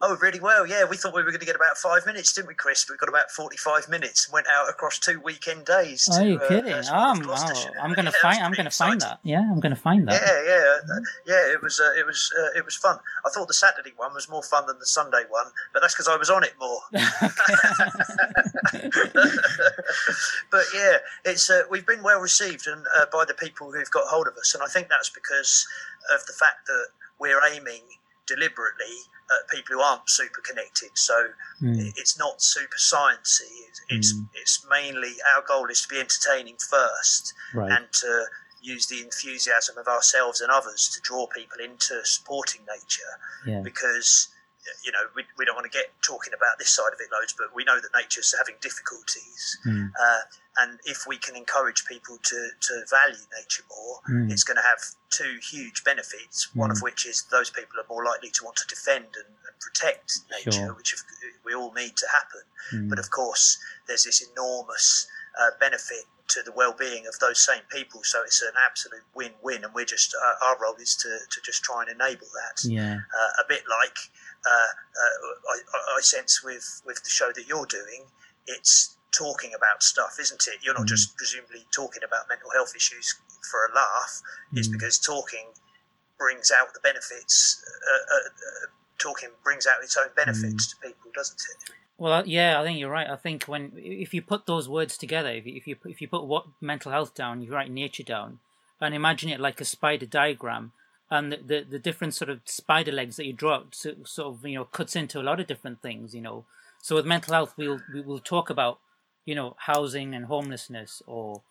Oh, 0.00 0.16
really 0.18 0.38
well. 0.38 0.64
Yeah, 0.64 0.84
we 0.84 0.96
thought 0.96 1.12
we 1.12 1.22
were 1.22 1.30
going 1.30 1.40
to 1.40 1.46
get 1.46 1.56
about 1.56 1.76
five 1.76 2.06
minutes, 2.06 2.32
didn't 2.32 2.46
we, 2.46 2.54
Chris? 2.54 2.84
But 2.84 2.94
we 2.94 2.98
got 2.98 3.08
about 3.08 3.32
forty-five 3.32 3.88
minutes 3.88 4.30
went 4.30 4.46
out 4.46 4.68
across 4.68 4.96
two 5.00 5.20
weekend 5.20 5.64
days. 5.64 6.04
To, 6.04 6.12
Are 6.20 6.24
you 6.24 6.38
uh, 6.38 6.48
kidding? 6.48 6.72
Uh, 6.72 6.84
oh, 6.92 7.10
I'm 7.10 7.20
going 7.20 8.04
to 8.06 8.12
yeah, 8.12 8.22
find. 8.22 8.40
I'm 8.40 8.52
going 8.52 8.64
to 8.64 8.70
find 8.70 9.00
that. 9.00 9.18
Yeah, 9.24 9.40
I'm 9.40 9.58
going 9.58 9.74
to 9.74 9.80
find 9.80 10.06
that. 10.06 10.12
Yeah, 10.12 10.42
yeah, 10.46 10.78
uh, 10.94 11.00
yeah. 11.26 11.52
It 11.52 11.60
was, 11.60 11.80
uh, 11.80 11.98
it 11.98 12.06
was, 12.06 12.32
uh, 12.38 12.56
it 12.56 12.64
was 12.64 12.76
fun. 12.76 12.98
I 13.26 13.30
thought 13.30 13.48
the 13.48 13.54
Saturday 13.54 13.92
one 13.96 14.14
was 14.14 14.28
more 14.28 14.44
fun 14.44 14.68
than 14.68 14.78
the 14.78 14.86
Sunday 14.86 15.24
one, 15.28 15.46
but 15.72 15.82
that's 15.82 15.94
because 15.94 16.06
I 16.06 16.16
was 16.16 16.30
on 16.30 16.44
it 16.44 16.54
more. 16.60 16.78
but 20.52 20.64
yeah, 20.72 20.98
it's 21.24 21.50
uh, 21.50 21.62
we've 21.72 21.86
been 21.86 22.04
well 22.04 22.20
received 22.20 22.68
and 22.68 22.86
by 23.12 23.24
the 23.24 23.34
people 23.34 23.72
who've 23.72 23.90
got 23.90 24.06
hold 24.06 24.28
of 24.28 24.36
us, 24.36 24.54
and 24.54 24.62
I 24.62 24.68
think 24.68 24.88
that's 24.88 25.10
because 25.10 25.66
of 26.14 26.24
the 26.26 26.34
fact 26.34 26.68
that 26.68 26.86
we're 27.18 27.40
aiming 27.52 27.82
deliberately 28.28 28.94
at 29.30 29.48
people 29.50 29.76
who 29.76 29.80
aren't 29.80 30.08
super 30.08 30.40
connected. 30.40 30.90
So 30.94 31.14
mm. 31.62 31.92
it's 31.96 32.18
not 32.18 32.40
super 32.42 32.76
sciencey. 32.76 33.68
It's 33.68 33.80
it's, 33.88 34.14
mm. 34.14 34.26
it's, 34.34 34.66
mainly 34.68 35.14
our 35.34 35.42
goal 35.46 35.66
is 35.66 35.82
to 35.82 35.88
be 35.88 35.98
entertaining 35.98 36.56
first 36.70 37.34
right. 37.54 37.70
and 37.70 37.86
to 37.92 38.24
use 38.60 38.86
the 38.86 39.00
enthusiasm 39.00 39.78
of 39.78 39.86
ourselves 39.86 40.40
and 40.40 40.50
others 40.50 40.90
to 40.94 41.00
draw 41.00 41.26
people 41.26 41.58
into 41.62 42.04
supporting 42.04 42.62
nature 42.62 43.14
yeah. 43.46 43.60
because 43.62 44.28
you 44.84 44.92
know, 44.92 45.04
we, 45.14 45.24
we 45.38 45.44
don't 45.44 45.54
want 45.54 45.70
to 45.70 45.76
get 45.76 45.90
talking 46.02 46.32
about 46.34 46.58
this 46.58 46.70
side 46.70 46.92
of 46.92 47.00
it 47.00 47.08
loads, 47.12 47.34
but 47.36 47.54
we 47.54 47.64
know 47.64 47.80
that 47.80 47.90
nature's 47.94 48.34
having 48.36 48.56
difficulties. 48.60 49.58
Mm. 49.66 49.90
Uh, 49.90 50.20
and 50.60 50.78
if 50.84 51.06
we 51.06 51.16
can 51.16 51.36
encourage 51.36 51.84
people 51.86 52.18
to, 52.22 52.48
to 52.60 52.82
value 52.90 53.24
nature 53.38 53.62
more, 53.70 54.00
mm. 54.10 54.30
it's 54.30 54.44
going 54.44 54.56
to 54.56 54.62
have 54.62 54.80
two 55.10 55.38
huge 55.50 55.84
benefits. 55.84 56.48
Mm. 56.48 56.56
One 56.56 56.70
of 56.70 56.82
which 56.82 57.06
is 57.06 57.24
those 57.30 57.50
people 57.50 57.78
are 57.80 57.86
more 57.88 58.04
likely 58.04 58.30
to 58.30 58.44
want 58.44 58.56
to 58.56 58.66
defend 58.66 59.04
and, 59.14 59.30
and 59.46 59.56
protect 59.60 60.20
nature, 60.30 60.66
sure. 60.66 60.74
which 60.74 60.94
we 61.44 61.54
all 61.54 61.72
need 61.72 61.96
to 61.96 62.06
happen. 62.12 62.40
Hmm. 62.70 62.88
But 62.88 62.98
of 62.98 63.10
course, 63.10 63.58
there's 63.86 64.04
this 64.04 64.26
enormous 64.32 65.08
uh, 65.40 65.50
benefit 65.60 66.04
to 66.28 66.42
the 66.44 66.52
well-being 66.52 67.06
of 67.06 67.18
those 67.20 67.40
same 67.44 67.62
people. 67.70 68.00
So 68.04 68.22
it's 68.22 68.42
an 68.42 68.52
absolute 68.64 69.02
win-win, 69.14 69.64
and 69.64 69.72
we're 69.74 69.86
just 69.86 70.14
uh, 70.14 70.46
our 70.46 70.58
role 70.60 70.74
is 70.74 70.94
to, 70.96 71.08
to 71.08 71.40
just 71.42 71.62
try 71.62 71.82
and 71.82 71.90
enable 71.90 72.26
that. 72.26 72.64
Yeah. 72.64 72.96
Uh, 72.96 73.42
a 73.42 73.44
bit 73.48 73.62
like 73.80 73.96
I, 74.48 75.96
I, 75.96 76.00
sense 76.00 76.42
with 76.42 76.82
with 76.86 77.02
the 77.02 77.10
show 77.10 77.30
that 77.34 77.46
you're 77.46 77.66
doing, 77.66 78.06
it's 78.46 78.96
talking 79.12 79.52
about 79.54 79.82
stuff, 79.82 80.16
isn't 80.20 80.46
it? 80.46 80.60
You're 80.62 80.74
not 80.74 80.84
mm. 80.84 80.94
just 80.94 81.16
presumably 81.16 81.66
talking 81.70 82.02
about 82.04 82.28
mental 82.28 82.50
health 82.50 82.74
issues 82.76 83.14
for 83.50 83.66
a 83.66 83.74
laugh. 83.74 84.22
Mm. 84.52 84.58
It's 84.58 84.68
because 84.68 84.98
talking 84.98 85.46
brings 86.18 86.50
out 86.50 86.74
the 86.74 86.80
benefits. 86.80 87.62
Uh, 87.92 88.68
talking 88.98 89.30
brings 89.44 89.66
out 89.66 89.82
its 89.82 89.96
own 89.96 90.10
benefits 90.16 90.66
mm. 90.66 90.70
to 90.70 90.88
people, 90.88 91.10
doesn't 91.14 91.40
it? 91.40 91.70
Well, 91.96 92.26
yeah, 92.26 92.60
I 92.60 92.64
think 92.64 92.78
you're 92.78 92.90
right. 92.90 93.10
I 93.10 93.16
think 93.16 93.44
when 93.44 93.72
if 93.76 94.14
you 94.14 94.22
put 94.22 94.46
those 94.46 94.68
words 94.68 94.96
together, 94.96 95.30
if 95.30 95.46
you 95.46 95.56
if 95.56 95.66
you, 95.66 95.76
if 95.84 96.00
you 96.00 96.08
put 96.08 96.24
what 96.24 96.46
mental 96.60 96.92
health 96.92 97.14
down, 97.14 97.42
you 97.42 97.52
write 97.52 97.70
nature 97.70 98.04
down, 98.04 98.38
and 98.80 98.94
imagine 98.94 99.30
it 99.30 99.40
like 99.40 99.60
a 99.60 99.64
spider 99.64 100.06
diagram, 100.06 100.72
and 101.10 101.32
the, 101.32 101.36
the, 101.36 101.66
the 101.70 101.78
different 101.78 102.14
sort 102.14 102.28
of 102.28 102.40
spider 102.44 102.92
legs 102.92 103.16
that 103.16 103.26
you 103.26 103.32
draw 103.32 103.62
so, 103.70 103.94
sort 104.04 104.34
of 104.34 104.46
you 104.46 104.56
know 104.56 104.64
cuts 104.64 104.96
into 104.96 105.20
a 105.20 105.22
lot 105.22 105.40
of 105.40 105.46
different 105.46 105.80
things. 105.82 106.14
You 106.14 106.20
know, 106.20 106.44
so 106.80 106.96
with 106.96 107.06
mental 107.06 107.34
health, 107.34 107.54
we'll 107.56 107.80
we 107.92 108.00
will 108.00 108.18
talk 108.18 108.50
about 108.50 108.78
you 109.24 109.34
know 109.34 109.56
housing 109.60 110.14
and 110.14 110.26
homelessness 110.26 111.02
or 111.06 111.42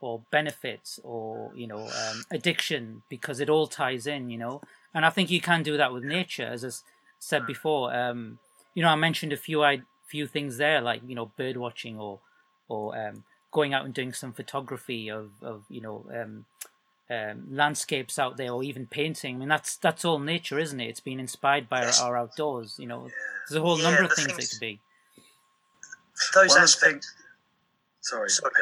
or 0.00 0.22
benefits 0.30 1.00
or 1.02 1.50
you 1.54 1.66
know 1.66 1.86
um, 1.86 2.24
addiction 2.30 3.02
because 3.08 3.40
it 3.40 3.48
all 3.48 3.66
ties 3.66 4.06
in. 4.06 4.30
You 4.30 4.38
know, 4.38 4.60
and 4.94 5.06
I 5.06 5.10
think 5.10 5.30
you 5.30 5.40
can 5.40 5.62
do 5.62 5.76
that 5.76 5.92
with 5.92 6.04
nature, 6.04 6.46
as 6.46 6.64
I 6.64 6.70
said 7.18 7.46
before. 7.46 7.94
Um, 7.94 8.38
you 8.74 8.82
know, 8.82 8.88
I 8.88 8.96
mentioned 8.96 9.32
a 9.32 9.38
few 9.38 9.62
I 9.64 9.82
few 10.06 10.26
things 10.26 10.58
there, 10.58 10.80
like 10.80 11.00
you 11.06 11.14
know, 11.14 11.32
bird 11.36 11.56
watching 11.56 11.98
or 11.98 12.20
or 12.68 12.98
um, 12.98 13.24
going 13.50 13.72
out 13.72 13.84
and 13.86 13.94
doing 13.94 14.12
some 14.12 14.34
photography 14.34 15.10
of 15.10 15.30
of 15.42 15.64
you 15.70 15.80
know 15.80 16.04
um, 17.10 17.46
landscapes 17.50 18.18
out 18.18 18.36
there, 18.36 18.52
or 18.52 18.62
even 18.62 18.86
painting. 18.86 19.36
I 19.36 19.38
mean, 19.38 19.48
that's 19.48 19.76
that's 19.76 20.04
all 20.04 20.18
nature, 20.18 20.58
isn't 20.58 20.80
it? 20.80 20.88
It's 20.88 21.00
been 21.00 21.20
inspired 21.20 21.68
by 21.68 21.82
yes. 21.82 22.00
our, 22.00 22.16
our, 22.16 22.24
outdoors. 22.24 22.76
You 22.78 22.86
know, 22.86 23.08
there's 23.48 23.58
a 23.58 23.62
whole 23.62 23.78
yeah, 23.78 23.84
number 23.84 24.04
of 24.04 24.12
things, 24.12 24.32
things 24.32 24.44
it 24.44 24.50
could 24.50 24.60
be. 24.60 24.80
Those 26.34 26.56
aspects. 26.56 27.12
Sorry, 28.00 28.28
sorry, 28.28 28.52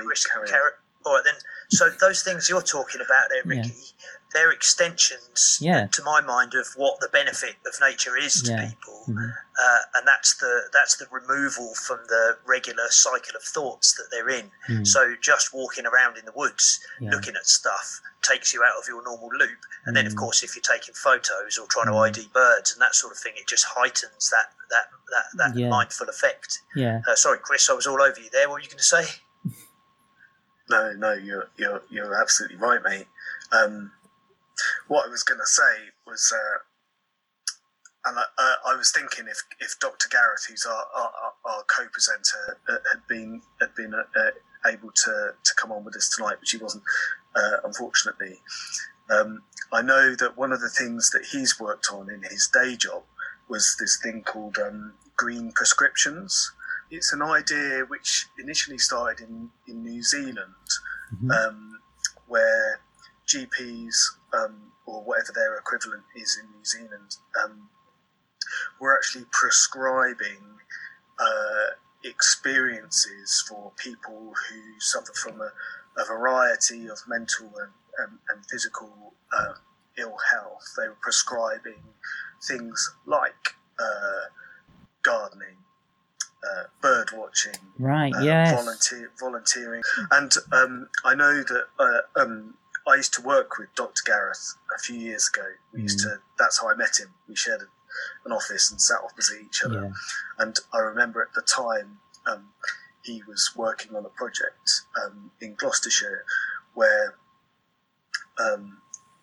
All 1.06 1.14
right 1.14 1.22
then. 1.24 1.34
So 1.70 1.90
those 2.00 2.22
things 2.22 2.48
you're 2.48 2.62
talking 2.62 3.00
about 3.00 3.28
there, 3.30 3.42
Ricky, 3.44 3.68
yeah 3.68 4.14
they're 4.34 4.52
extensions, 4.52 5.58
yeah. 5.60 5.86
to 5.86 6.02
my 6.02 6.20
mind, 6.20 6.54
of 6.54 6.66
what 6.76 7.00
the 7.00 7.08
benefit 7.10 7.54
of 7.64 7.72
nature 7.80 8.16
is 8.16 8.42
to 8.42 8.50
yeah. 8.50 8.68
people, 8.68 9.00
mm-hmm. 9.08 9.30
uh, 9.30 9.78
and 9.94 10.06
that's 10.06 10.34
the 10.38 10.62
that's 10.72 10.96
the 10.96 11.06
removal 11.10 11.72
from 11.74 12.00
the 12.08 12.36
regular 12.44 12.84
cycle 12.90 13.36
of 13.36 13.42
thoughts 13.42 13.94
that 13.94 14.08
they're 14.10 14.28
in. 14.28 14.50
Mm. 14.68 14.86
So 14.86 15.14
just 15.22 15.54
walking 15.54 15.86
around 15.86 16.18
in 16.18 16.24
the 16.26 16.32
woods, 16.34 16.80
yeah. 17.00 17.10
looking 17.10 17.34
at 17.36 17.46
stuff, 17.46 18.00
takes 18.22 18.52
you 18.52 18.62
out 18.62 18.78
of 18.78 18.88
your 18.88 19.02
normal 19.04 19.28
loop. 19.38 19.60
And 19.86 19.94
mm. 19.94 19.98
then, 19.98 20.06
of 20.06 20.14
mm. 20.14 20.18
course, 20.18 20.42
if 20.42 20.56
you're 20.56 20.62
taking 20.62 20.94
photos 20.94 21.56
or 21.56 21.66
trying 21.68 21.86
to 21.86 21.92
mm. 21.92 22.08
ID 22.08 22.28
birds 22.34 22.72
and 22.72 22.82
that 22.82 22.94
sort 22.94 23.12
of 23.12 23.18
thing, 23.18 23.32
it 23.36 23.46
just 23.46 23.64
heightens 23.68 24.30
that 24.30 24.50
that 24.70 24.90
that, 25.36 25.54
that 25.54 25.68
mindful 25.68 26.08
effect. 26.08 26.60
Yeah. 26.74 27.00
Uh, 27.08 27.14
sorry, 27.14 27.38
Chris, 27.40 27.70
I 27.70 27.74
was 27.74 27.86
all 27.86 28.02
over 28.02 28.20
you 28.20 28.30
there. 28.32 28.48
What 28.48 28.54
were 28.54 28.60
you 28.60 28.68
going 28.68 28.78
to 28.78 28.84
say? 28.84 29.04
No, 30.70 30.94
no, 30.94 31.12
you're 31.12 31.50
you're 31.58 31.82
you're 31.90 32.18
absolutely 32.18 32.56
right, 32.56 32.82
mate. 32.82 33.06
Um, 33.52 33.92
what 34.88 35.06
I 35.06 35.10
was 35.10 35.22
going 35.22 35.40
to 35.40 35.46
say 35.46 35.90
was, 36.06 36.32
uh, 36.34 36.58
and 38.06 38.18
I, 38.18 38.22
uh, 38.38 38.72
I, 38.72 38.76
was 38.76 38.90
thinking 38.90 39.26
if, 39.28 39.38
if 39.60 39.78
Dr. 39.80 40.08
Gareth, 40.10 40.46
who's 40.48 40.66
our, 40.66 40.84
our, 40.94 41.10
our 41.44 41.62
co-presenter, 41.64 42.58
uh, 42.68 42.78
had 42.92 43.06
been 43.08 43.40
had 43.60 43.74
been 43.74 43.94
uh, 43.94 44.30
able 44.66 44.90
to, 44.90 45.34
to 45.42 45.54
come 45.56 45.72
on 45.72 45.84
with 45.84 45.96
us 45.96 46.08
tonight, 46.14 46.36
but 46.38 46.48
she 46.48 46.58
wasn't, 46.58 46.84
uh, 47.34 47.58
unfortunately. 47.64 48.38
Um, 49.10 49.42
I 49.72 49.82
know 49.82 50.14
that 50.14 50.36
one 50.36 50.52
of 50.52 50.60
the 50.60 50.68
things 50.68 51.10
that 51.10 51.26
he's 51.32 51.60
worked 51.60 51.88
on 51.92 52.10
in 52.10 52.22
his 52.22 52.48
day 52.52 52.76
job 52.76 53.02
was 53.48 53.76
this 53.78 53.98
thing 54.02 54.22
called 54.22 54.58
um, 54.58 54.94
green 55.16 55.52
prescriptions. 55.52 56.52
It's 56.90 57.12
an 57.12 57.22
idea 57.22 57.84
which 57.88 58.28
initially 58.38 58.78
started 58.78 59.28
in, 59.28 59.50
in 59.68 59.82
New 59.82 60.02
Zealand, 60.02 60.54
mm-hmm. 61.14 61.30
um, 61.30 61.80
where 62.26 62.80
GPs 63.26 63.94
um, 64.36 64.72
or 64.86 65.02
whatever 65.02 65.32
their 65.34 65.56
equivalent 65.56 66.02
is 66.16 66.38
in 66.42 66.50
New 66.50 66.64
Zealand 66.64 67.16
um, 67.42 67.68
were 68.80 68.94
actually 68.94 69.24
prescribing 69.30 70.42
uh, 71.18 71.70
experiences 72.04 73.44
for 73.48 73.72
people 73.76 74.32
who 74.48 74.60
suffer 74.80 75.12
from 75.14 75.40
a, 75.40 75.50
a 76.00 76.04
variety 76.06 76.86
of 76.86 76.98
mental 77.08 77.46
and, 77.46 77.72
and, 77.98 78.18
and 78.28 78.44
physical 78.50 79.14
uh, 79.36 79.54
ill 79.98 80.16
health. 80.32 80.74
They 80.76 80.88
were 80.88 80.96
prescribing 81.00 81.82
things 82.46 82.94
like 83.06 83.54
uh, 83.78 84.28
gardening, 85.02 85.56
uh, 86.44 86.64
bird 86.82 87.10
watching, 87.14 87.54
right? 87.78 88.14
Uh, 88.14 88.20
yes, 88.22 88.52
volunteer, 88.52 89.10
volunteering, 89.18 89.82
and 90.10 90.32
um, 90.52 90.88
I 91.04 91.14
know 91.14 91.42
that 91.42 91.64
uh, 91.78 92.20
um, 92.20 92.54
I 92.86 92.96
used 92.96 93.14
to 93.14 93.22
work 93.22 93.58
with 93.58 93.74
Dr. 93.74 94.02
Gareth 94.04 94.56
a 94.74 94.78
few 94.78 94.96
years 94.96 95.30
ago. 95.34 95.46
We 95.72 95.80
mm. 95.80 95.82
used 95.84 96.00
to. 96.00 96.18
That's 96.38 96.60
how 96.60 96.68
I 96.68 96.74
met 96.74 96.98
him. 96.98 97.08
We 97.28 97.36
shared 97.36 97.62
a, 97.62 97.66
an 98.26 98.32
office 98.32 98.70
and 98.70 98.80
sat 98.80 98.98
opposite 99.02 99.40
each 99.44 99.62
other. 99.64 99.84
Yeah. 99.84 100.44
And 100.44 100.56
I 100.72 100.78
remember 100.78 101.22
at 101.22 101.34
the 101.34 101.42
time 101.42 101.98
um, 102.26 102.48
he 103.02 103.22
was 103.26 103.52
working 103.56 103.94
on 103.96 104.04
a 104.04 104.10
project 104.10 104.82
um, 105.02 105.30
in 105.40 105.54
Gloucestershire 105.54 106.24
where 106.74 107.14
um, 108.38 108.78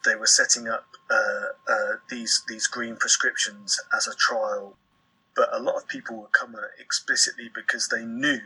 they 0.06 0.16
were 0.16 0.28
setting 0.28 0.68
up 0.68 0.86
uh, 1.10 1.72
uh, 1.72 1.94
these 2.10 2.44
these 2.48 2.68
green 2.68 2.96
prescriptions 2.96 3.80
as 3.96 4.08
a 4.08 4.16
trial. 4.16 4.78
But 5.36 5.50
a 5.54 5.60
lot 5.60 5.76
of 5.76 5.88
people 5.88 6.18
were 6.18 6.28
coming 6.28 6.62
explicitly 6.80 7.50
because 7.54 7.88
they 7.88 8.06
knew 8.06 8.42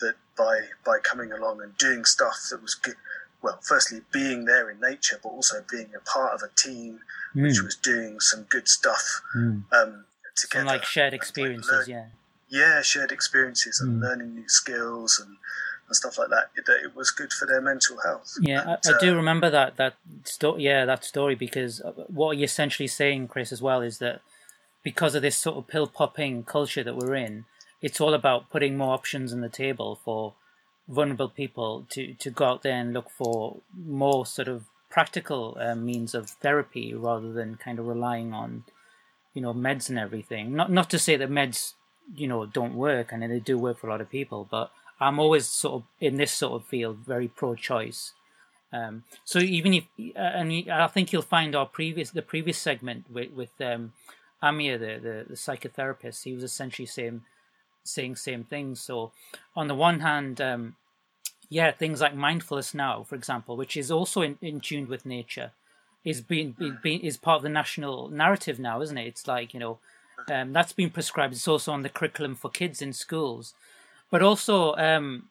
that 0.00 0.14
by 0.36 0.60
by 0.84 0.98
coming 1.02 1.32
along 1.32 1.62
and 1.62 1.76
doing 1.76 2.04
stuff 2.04 2.36
that 2.50 2.62
was 2.62 2.74
good, 2.74 2.96
well, 3.42 3.58
firstly 3.62 4.00
being 4.12 4.44
there 4.44 4.70
in 4.70 4.80
nature, 4.80 5.18
but 5.22 5.30
also 5.30 5.64
being 5.70 5.90
a 5.96 6.00
part 6.00 6.34
of 6.34 6.42
a 6.42 6.48
team 6.56 7.00
mm. 7.34 7.42
which 7.42 7.62
was 7.62 7.76
doing 7.76 8.20
some 8.20 8.44
good 8.44 8.68
stuff 8.68 9.22
mm. 9.36 9.62
um, 9.72 10.04
together. 10.36 10.64
Some 10.64 10.66
like 10.66 10.84
shared 10.84 11.14
experiences, 11.14 11.70
like 11.70 11.88
learn, 11.88 12.10
yeah. 12.50 12.76
Yeah, 12.76 12.82
shared 12.82 13.12
experiences 13.12 13.80
and 13.80 14.00
mm. 14.00 14.02
learning 14.02 14.34
new 14.34 14.48
skills 14.48 15.22
and, 15.24 15.36
and 15.86 15.96
stuff 15.96 16.18
like 16.18 16.30
that. 16.30 16.50
It, 16.56 16.64
it 16.84 16.96
was 16.96 17.10
good 17.10 17.32
for 17.32 17.46
their 17.46 17.60
mental 17.60 17.98
health. 18.04 18.34
Yeah, 18.40 18.62
and, 18.62 18.70
I, 18.70 18.74
I, 18.74 19.00
do 19.00 19.12
uh, 19.12 19.16
remember 19.16 19.50
that 19.50 19.76
that 19.76 19.94
story. 20.24 20.64
Yeah, 20.64 20.84
that 20.84 21.04
story 21.04 21.34
because 21.34 21.80
uh, 21.80 21.92
what 22.08 22.36
you're 22.36 22.46
essentially 22.46 22.88
saying, 22.88 23.28
Chris, 23.28 23.52
as 23.52 23.62
well, 23.62 23.82
is 23.82 23.98
that 23.98 24.20
because 24.82 25.14
of 25.14 25.22
this 25.22 25.36
sort 25.36 25.58
of 25.58 25.68
pill 25.68 25.86
popping 25.86 26.44
culture 26.44 26.82
that 26.82 26.96
we're 26.96 27.14
in, 27.14 27.44
it's 27.82 28.00
all 28.00 28.14
about 28.14 28.50
putting 28.50 28.76
more 28.76 28.94
options 28.94 29.32
on 29.32 29.40
the 29.40 29.48
table 29.48 30.00
for 30.04 30.34
vulnerable 30.88 31.28
people 31.28 31.86
to 31.90 32.14
to 32.14 32.30
go 32.30 32.44
out 32.46 32.62
there 32.62 32.76
and 32.80 32.92
look 32.92 33.10
for 33.10 33.60
more 33.76 34.24
sort 34.24 34.48
of 34.48 34.64
practical 34.90 35.56
uh, 35.60 35.74
means 35.74 36.14
of 36.14 36.30
therapy 36.30 36.94
rather 36.94 37.32
than 37.32 37.56
kind 37.56 37.78
of 37.78 37.86
relying 37.86 38.32
on 38.32 38.64
you 39.34 39.42
know 39.42 39.52
meds 39.52 39.88
and 39.88 39.98
everything. 39.98 40.54
Not 40.54 40.70
not 40.72 40.90
to 40.90 40.98
say 40.98 41.16
that 41.16 41.30
meds 41.30 41.74
you 42.14 42.26
know 42.26 42.46
don't 42.46 42.74
work 42.74 43.12
and 43.12 43.22
they 43.22 43.40
do 43.40 43.58
work 43.58 43.78
for 43.78 43.88
a 43.88 43.90
lot 43.90 44.00
of 44.00 44.10
people 44.10 44.46
but 44.50 44.70
i'm 45.00 45.18
always 45.18 45.46
sort 45.46 45.74
of 45.74 45.82
in 46.00 46.16
this 46.16 46.32
sort 46.32 46.60
of 46.60 46.66
field 46.66 46.98
very 46.98 47.28
pro 47.28 47.54
choice 47.54 48.12
um, 48.70 49.04
so 49.24 49.38
even 49.38 49.74
if 49.74 49.84
uh, 50.16 50.20
and 50.20 50.70
i 50.70 50.86
think 50.86 51.12
you'll 51.12 51.22
find 51.22 51.54
our 51.54 51.66
previous 51.66 52.10
the 52.10 52.22
previous 52.22 52.58
segment 52.58 53.04
with 53.10 53.30
with 53.32 53.60
um, 53.60 53.92
amir 54.42 54.78
the, 54.78 54.98
the 54.98 55.24
the 55.28 55.34
psychotherapist 55.34 56.24
he 56.24 56.32
was 56.32 56.42
essentially 56.42 56.86
saying 56.86 57.22
saying 57.88 58.16
same 58.16 58.44
things. 58.44 58.80
So, 58.80 59.12
on 59.56 59.68
the 59.68 59.74
one 59.74 60.00
hand, 60.00 60.40
um, 60.40 60.76
yeah, 61.48 61.70
things 61.70 62.00
like 62.00 62.14
mindfulness 62.14 62.74
now, 62.74 63.02
for 63.04 63.14
example, 63.14 63.56
which 63.56 63.76
is 63.76 63.90
also 63.90 64.22
in, 64.22 64.38
in 64.42 64.60
tune 64.60 64.88
with 64.88 65.06
nature, 65.06 65.52
is 66.04 66.20
being, 66.20 66.54
being 66.82 67.00
is 67.00 67.16
part 67.16 67.38
of 67.38 67.42
the 67.42 67.48
national 67.48 68.08
narrative 68.08 68.58
now, 68.58 68.80
isn't 68.80 68.98
it? 68.98 69.06
It's 69.06 69.26
like 69.26 69.54
you 69.54 69.60
know, 69.60 69.78
um, 70.30 70.52
that's 70.52 70.72
been 70.72 70.90
prescribed. 70.90 71.34
It's 71.34 71.48
also 71.48 71.72
on 71.72 71.82
the 71.82 71.88
curriculum 71.88 72.34
for 72.34 72.50
kids 72.50 72.82
in 72.82 72.92
schools, 72.92 73.54
but 74.10 74.22
also 74.22 74.74
um, 74.76 75.28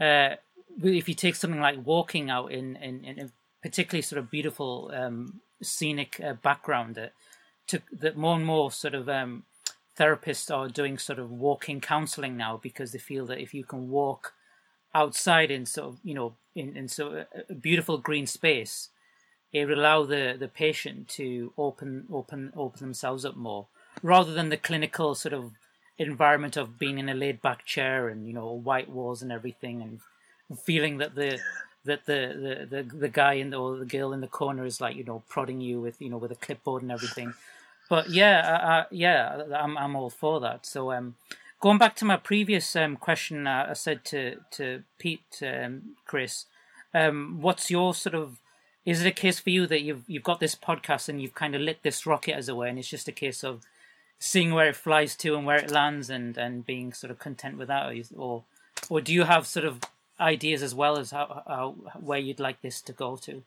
uh, 0.00 0.36
if 0.82 1.08
you 1.08 1.14
take 1.14 1.34
something 1.34 1.60
like 1.60 1.84
walking 1.84 2.30
out 2.30 2.52
in 2.52 2.76
in, 2.76 3.04
in 3.04 3.18
a 3.18 3.28
particularly 3.62 4.02
sort 4.02 4.18
of 4.18 4.30
beautiful 4.30 4.90
um, 4.94 5.40
scenic 5.62 6.20
uh, 6.24 6.34
background 6.34 6.94
that 6.94 7.12
that 7.92 8.16
more 8.16 8.36
and 8.36 8.46
more 8.46 8.70
sort 8.70 8.94
of 8.94 9.08
um, 9.08 9.44
therapists 9.98 10.54
are 10.54 10.68
doing 10.68 10.96
sort 10.98 11.18
of 11.18 11.30
walking 11.30 11.80
counseling 11.80 12.36
now 12.36 12.58
because 12.62 12.92
they 12.92 12.98
feel 12.98 13.26
that 13.26 13.40
if 13.40 13.52
you 13.52 13.64
can 13.64 13.88
walk 13.88 14.34
outside 14.94 15.50
in 15.50 15.66
sort 15.66 15.88
of 15.88 15.98
you 16.02 16.14
know 16.14 16.34
in, 16.54 16.76
in 16.76 16.88
so 16.88 17.24
a 17.48 17.54
beautiful 17.54 17.98
green 17.98 18.26
space 18.26 18.88
it 19.52 19.66
will 19.66 19.78
allow 19.78 20.04
the 20.04 20.36
the 20.38 20.48
patient 20.48 21.08
to 21.08 21.52
open 21.58 22.06
open 22.12 22.52
open 22.56 22.80
themselves 22.80 23.24
up 23.24 23.36
more 23.36 23.66
rather 24.02 24.32
than 24.32 24.48
the 24.48 24.56
clinical 24.56 25.14
sort 25.14 25.32
of 25.32 25.52
environment 25.98 26.56
of 26.56 26.78
being 26.78 26.98
in 26.98 27.08
a 27.08 27.14
laid 27.14 27.42
back 27.42 27.64
chair 27.64 28.08
and 28.08 28.26
you 28.26 28.32
know 28.32 28.50
white 28.52 28.88
walls 28.88 29.20
and 29.20 29.32
everything 29.32 29.82
and 29.82 30.58
feeling 30.60 30.98
that 30.98 31.14
the 31.14 31.38
that 31.84 32.06
the 32.06 32.66
the 32.70 32.82
the, 32.82 32.96
the 32.96 33.08
guy 33.08 33.34
in 33.34 33.50
the, 33.50 33.56
or 33.56 33.76
the 33.76 33.84
girl 33.84 34.12
in 34.12 34.20
the 34.20 34.26
corner 34.28 34.64
is 34.64 34.80
like 34.80 34.96
you 34.96 35.04
know 35.04 35.22
prodding 35.28 35.60
you 35.60 35.80
with 35.80 36.00
you 36.00 36.08
know 36.08 36.18
with 36.18 36.30
a 36.30 36.36
clipboard 36.36 36.82
and 36.82 36.92
everything 36.92 37.34
but 37.88 38.10
yeah, 38.10 38.40
uh, 38.40 38.66
uh, 38.66 38.84
yeah, 38.90 39.42
I'm 39.54 39.76
I'm 39.78 39.96
all 39.96 40.10
for 40.10 40.40
that. 40.40 40.66
So 40.66 40.92
um, 40.92 41.16
going 41.60 41.78
back 41.78 41.96
to 41.96 42.04
my 42.04 42.16
previous 42.16 42.76
um 42.76 42.96
question, 42.96 43.46
uh, 43.46 43.66
I 43.70 43.72
said 43.72 44.04
to 44.06 44.36
to 44.52 44.82
Pete, 44.98 45.42
um, 45.42 45.96
Chris, 46.06 46.46
um, 46.94 47.38
what's 47.40 47.70
your 47.70 47.94
sort 47.94 48.14
of 48.14 48.38
is 48.84 49.02
it 49.04 49.08
a 49.08 49.12
case 49.12 49.38
for 49.38 49.50
you 49.50 49.66
that 49.66 49.82
you've 49.82 50.04
you've 50.06 50.22
got 50.22 50.40
this 50.40 50.54
podcast 50.54 51.08
and 51.08 51.20
you've 51.20 51.34
kind 51.34 51.54
of 51.54 51.60
lit 51.60 51.82
this 51.82 52.06
rocket 52.06 52.34
as 52.34 52.48
a 52.48 52.54
way, 52.54 52.68
and 52.68 52.78
it's 52.78 52.88
just 52.88 53.08
a 53.08 53.12
case 53.12 53.44
of 53.44 53.62
seeing 54.18 54.52
where 54.52 54.68
it 54.68 54.76
flies 54.76 55.14
to 55.16 55.36
and 55.36 55.46
where 55.46 55.58
it 55.58 55.70
lands, 55.70 56.10
and 56.10 56.36
and 56.36 56.66
being 56.66 56.92
sort 56.92 57.10
of 57.10 57.18
content 57.18 57.58
with 57.58 57.68
that, 57.68 57.92
or 58.16 58.44
or 58.88 59.00
do 59.00 59.12
you 59.12 59.24
have 59.24 59.46
sort 59.46 59.66
of 59.66 59.80
ideas 60.20 60.62
as 60.62 60.74
well 60.74 60.98
as 60.98 61.10
how, 61.10 61.42
how 61.46 61.70
where 62.00 62.18
you'd 62.18 62.40
like 62.40 62.60
this 62.62 62.80
to 62.82 62.92
go 62.92 63.16
to? 63.16 63.42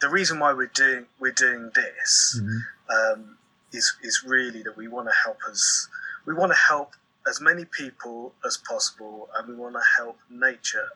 The 0.00 0.08
reason 0.08 0.38
why 0.38 0.52
we're 0.52 0.66
doing 0.66 1.06
we're 1.18 1.32
doing 1.32 1.70
this 1.74 2.40
mm-hmm. 2.40 3.20
um, 3.20 3.36
is 3.72 3.96
is 4.02 4.22
really 4.26 4.62
that 4.62 4.76
we 4.76 4.88
want 4.88 5.08
to 5.08 5.14
help 5.24 5.38
us. 5.48 5.88
We 6.26 6.34
want 6.34 6.52
to 6.52 6.58
help 6.58 6.92
as 7.28 7.40
many 7.40 7.64
people 7.64 8.32
as 8.44 8.56
possible, 8.56 9.28
and 9.36 9.48
we 9.48 9.54
want 9.54 9.74
to 9.74 9.82
help 9.96 10.18
nature 10.30 10.88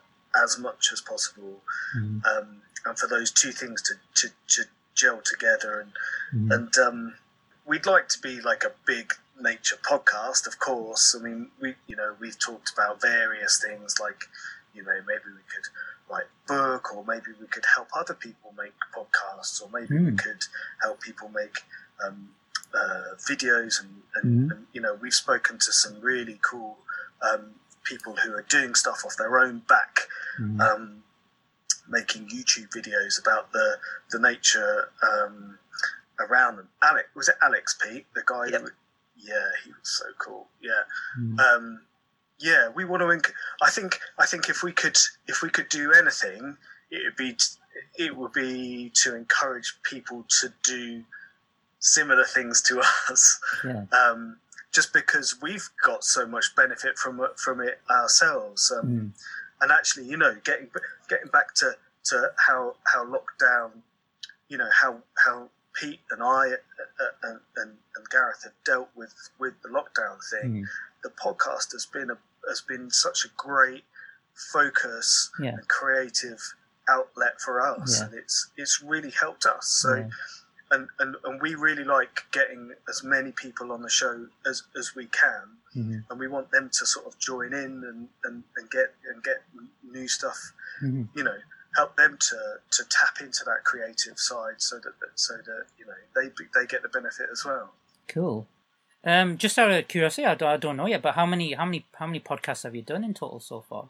as 0.43 0.57
much 0.59 0.89
as 0.91 1.01
possible. 1.01 1.61
Mm. 1.97 2.25
Um, 2.25 2.61
and 2.85 2.97
for 2.97 3.07
those 3.07 3.31
two 3.31 3.51
things 3.51 3.81
to, 3.83 3.93
to, 4.15 4.33
to 4.47 4.69
gel 4.93 5.21
together, 5.23 5.81
and 5.81 6.49
mm. 6.49 6.55
and 6.55 6.77
um, 6.77 7.13
we'd 7.65 7.85
like 7.85 8.07
to 8.09 8.19
be 8.19 8.41
like 8.41 8.63
a 8.63 8.71
big 8.85 9.13
nature 9.39 9.77
podcast, 9.83 10.47
of 10.47 10.59
course. 10.59 11.15
I 11.17 11.23
mean, 11.23 11.49
we 11.61 11.75
you 11.87 11.95
know 11.95 12.15
we've 12.19 12.39
talked 12.39 12.71
about 12.73 13.01
various 13.01 13.61
things 13.61 13.95
like 13.99 14.25
you 14.73 14.83
know 14.83 14.99
maybe 15.07 15.27
we 15.27 15.43
could 15.53 15.67
write 16.09 16.25
a 16.25 16.47
book, 16.47 16.95
or 16.95 17.03
maybe 17.05 17.31
we 17.39 17.47
could 17.47 17.65
help 17.75 17.87
other 17.95 18.13
people 18.13 18.53
make 18.57 18.73
podcasts, 18.95 19.61
or 19.61 19.69
maybe 19.73 19.95
mm. 19.95 20.11
we 20.11 20.17
could 20.17 20.43
help 20.81 21.01
people 21.01 21.29
make 21.29 21.57
um, 22.05 22.29
uh, 22.75 23.15
videos 23.17 23.81
and, 23.81 23.89
and, 24.15 24.23
mm-hmm. 24.23 24.51
and, 24.51 24.67
you 24.73 24.81
know 24.81 24.97
we've 25.01 25.13
spoken 25.13 25.57
to 25.57 25.71
some 25.71 25.99
really 26.01 26.39
cool 26.41 26.77
um, 27.21 27.51
people 27.83 28.15
who 28.15 28.33
are 28.33 28.45
doing 28.49 28.75
stuff 28.75 29.03
off 29.05 29.15
their 29.17 29.37
own 29.39 29.59
back 29.67 30.01
mm-hmm. 30.39 30.59
um, 30.61 31.03
making 31.89 32.27
youtube 32.27 32.69
videos 32.69 33.19
about 33.19 33.51
the 33.51 33.77
the 34.11 34.19
nature 34.19 34.89
um, 35.03 35.57
around 36.19 36.57
them 36.57 36.67
alex 36.83 37.07
was 37.15 37.29
it 37.29 37.35
alex 37.41 37.75
pete 37.81 38.05
the 38.15 38.23
guy 38.25 38.47
yep. 38.51 38.61
who, 38.61 38.67
yeah 39.17 39.49
he 39.63 39.71
was 39.71 39.77
so 39.83 40.05
cool 40.17 40.47
yeah 40.61 40.71
mm-hmm. 41.19 41.75
yeah 42.39 42.69
we 42.75 42.85
want 42.85 43.01
to 43.01 43.07
inc- 43.07 43.33
i 43.61 43.69
think 43.69 43.99
i 44.19 44.25
think 44.25 44.49
if 44.49 44.63
we 44.63 44.71
could 44.71 44.97
if 45.27 45.41
we 45.41 45.49
could 45.49 45.69
do 45.69 45.93
anything 45.93 46.57
it 46.91 47.03
would 47.05 47.15
be 47.15 47.35
it 47.97 48.15
would 48.15 48.33
be 48.33 48.91
to 48.93 49.15
encourage 49.15 49.77
people 49.83 50.25
to 50.41 50.53
do 50.63 51.03
similar 51.85 52.25
things 52.25 52.61
to 52.63 52.79
us. 53.09 53.39
Yeah. 53.63 53.85
Um, 53.91 54.37
just 54.73 54.91
because 54.91 55.37
we've 55.41 55.69
got 55.85 56.03
so 56.03 56.25
much 56.25 56.53
benefit 56.57 56.97
from 56.97 57.25
from 57.37 57.61
it 57.61 57.79
ourselves, 57.89 58.73
um, 58.77 58.87
mm. 58.87 59.11
and 59.61 59.71
actually, 59.71 60.05
you 60.05 60.17
know, 60.17 60.35
getting 60.43 60.67
getting 61.07 61.29
back 61.29 61.53
to, 61.55 61.75
to 62.05 62.31
how 62.45 62.75
how 62.83 63.05
lockdown, 63.05 63.71
you 64.49 64.57
know, 64.57 64.67
how 64.81 64.97
how 65.25 65.47
Pete 65.79 66.01
and 66.11 66.21
I 66.21 66.47
uh, 66.47 67.05
and, 67.23 67.39
and, 67.55 67.71
and 67.95 68.09
Gareth 68.11 68.43
have 68.43 68.53
dealt 68.65 68.89
with 68.95 69.13
with 69.39 69.53
the 69.63 69.69
lockdown 69.69 70.17
thing. 70.29 70.63
Mm. 70.63 70.65
The 71.03 71.11
podcast 71.11 71.71
has 71.71 71.85
been 71.85 72.09
a 72.09 72.17
has 72.49 72.59
been 72.59 72.91
such 72.91 73.23
a 73.23 73.29
great 73.37 73.85
focus 74.51 75.31
yeah. 75.39 75.51
and 75.51 75.65
creative 75.69 76.41
outlet 76.89 77.39
for 77.39 77.61
us, 77.61 77.97
Yeah. 77.97 78.07
and 78.07 78.13
it's 78.15 78.51
it's 78.57 78.83
really 78.83 79.11
helped 79.11 79.45
us. 79.45 79.67
So. 79.67 79.95
Yeah. 79.95 80.09
And, 80.71 80.87
and, 80.99 81.15
and 81.23 81.39
we 81.41 81.53
really 81.53 81.83
like 81.83 82.23
getting 82.31 82.73
as 82.89 83.03
many 83.03 83.31
people 83.31 83.71
on 83.71 83.81
the 83.83 83.89
show 83.89 84.25
as, 84.47 84.63
as 84.77 84.95
we 84.95 85.05
can 85.05 85.43
Mhm. 85.75 86.05
and 86.09 86.19
we 86.19 86.27
want 86.27 86.49
them 86.51 86.69
to 86.71 86.85
sort 86.85 87.05
of 87.05 87.19
join 87.19 87.53
in 87.53 87.83
and, 87.83 88.07
and, 88.23 88.43
and 88.57 88.71
get 88.71 88.95
and 89.09 89.21
get 89.23 89.43
new 89.83 90.07
stuff 90.07 90.53
Mhm. 90.81 91.07
you 91.13 91.23
know 91.23 91.35
help 91.75 91.95
them 91.97 92.17
to 92.17 92.37
to 92.71 92.83
tap 92.89 93.19
into 93.21 93.43
that 93.45 93.63
creative 93.65 94.17
side 94.17 94.55
so 94.61 94.77
that 94.79 94.97
that- 95.01 95.19
so 95.19 95.35
that 95.37 95.65
you 95.77 95.85
know 95.85 95.93
they 96.15 96.29
they 96.55 96.65
get 96.65 96.81
the 96.81 96.89
benefit 96.89 97.27
as 97.31 97.43
well 97.45 97.73
Cool. 98.07 98.47
Um, 99.03 99.37
just 99.37 99.59
out 99.59 99.69
of 99.69 99.87
curiosity, 99.87 100.25
I 100.25 100.33
don't, 100.35 100.49
I 100.49 100.57
don't 100.57 100.77
know 100.77 100.87
yet, 100.87 101.01
but 101.03 101.13
how 101.13 101.25
many 101.27 101.53
how 101.53 101.65
many 101.65 101.85
how 101.93 102.07
many 102.07 102.19
podcasts 102.19 102.63
have 102.63 102.73
you 102.73 102.81
done 102.81 103.03
in 103.03 103.13
total 103.13 103.39
so 103.39 103.61
far? 103.61 103.89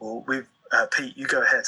well 0.00 0.24
we've 0.26 0.48
uh, 0.72 0.86
pete 0.86 1.16
you 1.16 1.26
go 1.26 1.42
ahead 1.42 1.64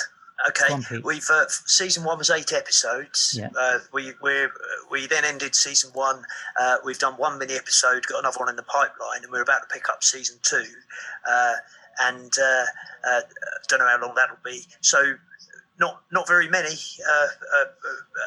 Okay, 0.49 0.69
Go 0.69 0.75
on, 0.75 0.83
Pete. 0.83 1.05
we've 1.05 1.29
uh, 1.31 1.45
season 1.49 2.05
one 2.05 2.19
was 2.19 2.29
eight 2.31 2.53
episodes. 2.53 3.37
Yeah. 3.39 3.51
Uh, 3.59 3.79
we 3.93 4.13
we 4.23 4.49
we 4.91 5.07
then 5.07 5.25
ended 5.25 5.55
season 5.55 5.91
one. 5.95 6.25
Uh, 6.61 6.77
we've 6.85 6.99
done 6.99 7.15
one 7.15 7.39
mini 7.39 7.55
episode, 7.55 8.05
got 8.07 8.19
another 8.19 8.39
one 8.39 8.49
in 8.49 8.57
the 8.57 8.63
pipeline, 8.65 9.23
and 9.23 9.31
we're 9.31 9.43
about 9.43 9.69
to 9.69 9.73
pick 9.73 9.89
up 9.89 10.03
season 10.03 10.39
two. 10.43 10.65
Uh, 11.29 11.53
and 12.03 12.33
uh, 12.43 12.65
uh, 13.09 13.21
don't 13.69 13.79
know 13.79 13.87
how 13.89 14.01
long 14.01 14.15
that'll 14.17 14.37
be. 14.45 14.63
So 14.81 15.15
not 15.79 16.03
not 16.13 16.27
very 16.29 16.49
many. 16.49 16.75
Uh, 17.09 17.27
uh, 17.59 17.65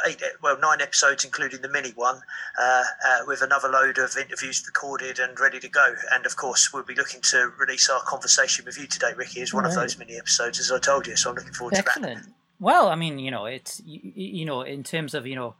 eight 0.07 0.21
well 0.41 0.59
nine 0.59 0.81
episodes, 0.81 1.23
including 1.23 1.61
the 1.61 1.69
mini 1.69 1.91
one, 1.91 2.21
uh, 2.59 2.83
uh, 3.05 3.19
with 3.25 3.41
another 3.41 3.69
load 3.69 3.97
of 3.97 4.15
interviews 4.17 4.63
recorded 4.65 5.19
and 5.19 5.39
ready 5.39 5.59
to 5.59 5.69
go. 5.69 5.95
And 6.13 6.25
of 6.25 6.35
course, 6.35 6.73
we'll 6.73 6.83
be 6.83 6.95
looking 6.95 7.21
to 7.21 7.51
release 7.57 7.89
our 7.89 8.01
conversation 8.01 8.65
with 8.65 8.77
you 8.77 8.87
today, 8.87 9.13
Ricky, 9.15 9.41
as 9.41 9.53
one 9.53 9.65
of 9.65 9.73
those 9.73 9.97
mini 9.97 10.17
episodes, 10.17 10.59
as 10.59 10.71
I 10.71 10.79
told 10.79 11.07
you. 11.07 11.15
So 11.15 11.29
I'm 11.29 11.35
looking 11.35 11.53
forward 11.53 11.75
to 11.75 11.81
that. 11.81 11.87
Excellent. 11.87 12.33
Well, 12.59 12.89
I 12.89 12.95
mean, 12.95 13.19
you 13.19 13.31
know, 13.31 13.45
it's 13.45 13.81
you, 13.85 13.99
you 14.15 14.45
know, 14.45 14.61
in 14.61 14.83
terms 14.83 15.13
of 15.13 15.25
you 15.25 15.35
know 15.35 15.55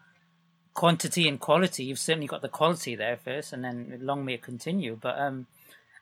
quantity 0.73 1.28
and 1.28 1.39
quality, 1.39 1.86
you've 1.86 2.00
certainly 2.00 2.28
got 2.28 2.41
the 2.41 2.50
quality 2.50 2.95
there 2.95 3.17
first, 3.17 3.54
and 3.54 3.63
then 3.63 3.97
long 4.02 4.26
may 4.26 4.36
it 4.36 4.41
continue. 4.41 4.97
But 5.00 5.17
um, 5.19 5.47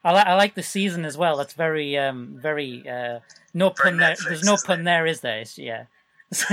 I, 0.06 0.13
li- 0.13 0.24
I 0.26 0.36
like 0.36 0.56
the 0.56 0.63
season 0.63 1.04
as 1.04 1.18
well. 1.18 1.36
That's 1.38 1.54
very 1.54 1.98
um 1.98 2.38
very 2.41 2.88
uh 2.88 3.20
no 3.54 3.70
Very 3.72 3.91
pun 3.91 3.98
there. 3.98 4.12
Netflix, 4.15 4.24
There's 4.30 4.44
no 4.44 4.58
pun 4.65 4.82
it? 4.82 4.84
there, 4.84 5.06
is 5.06 5.20
there? 5.22 5.39
It's- 5.41 5.58
yeah. 5.58 5.86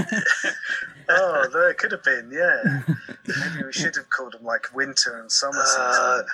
oh 1.08 1.48
there 1.52 1.72
could 1.74 1.92
have 1.92 2.02
been 2.04 2.30
yeah 2.32 2.82
maybe 3.26 3.64
we 3.64 3.72
should 3.72 3.96
have 3.96 4.08
called 4.10 4.32
them 4.34 4.44
like 4.44 4.66
winter 4.74 5.18
and 5.20 5.30
summer 5.32 5.58
Uh, 5.60 5.64
season 6.22 6.26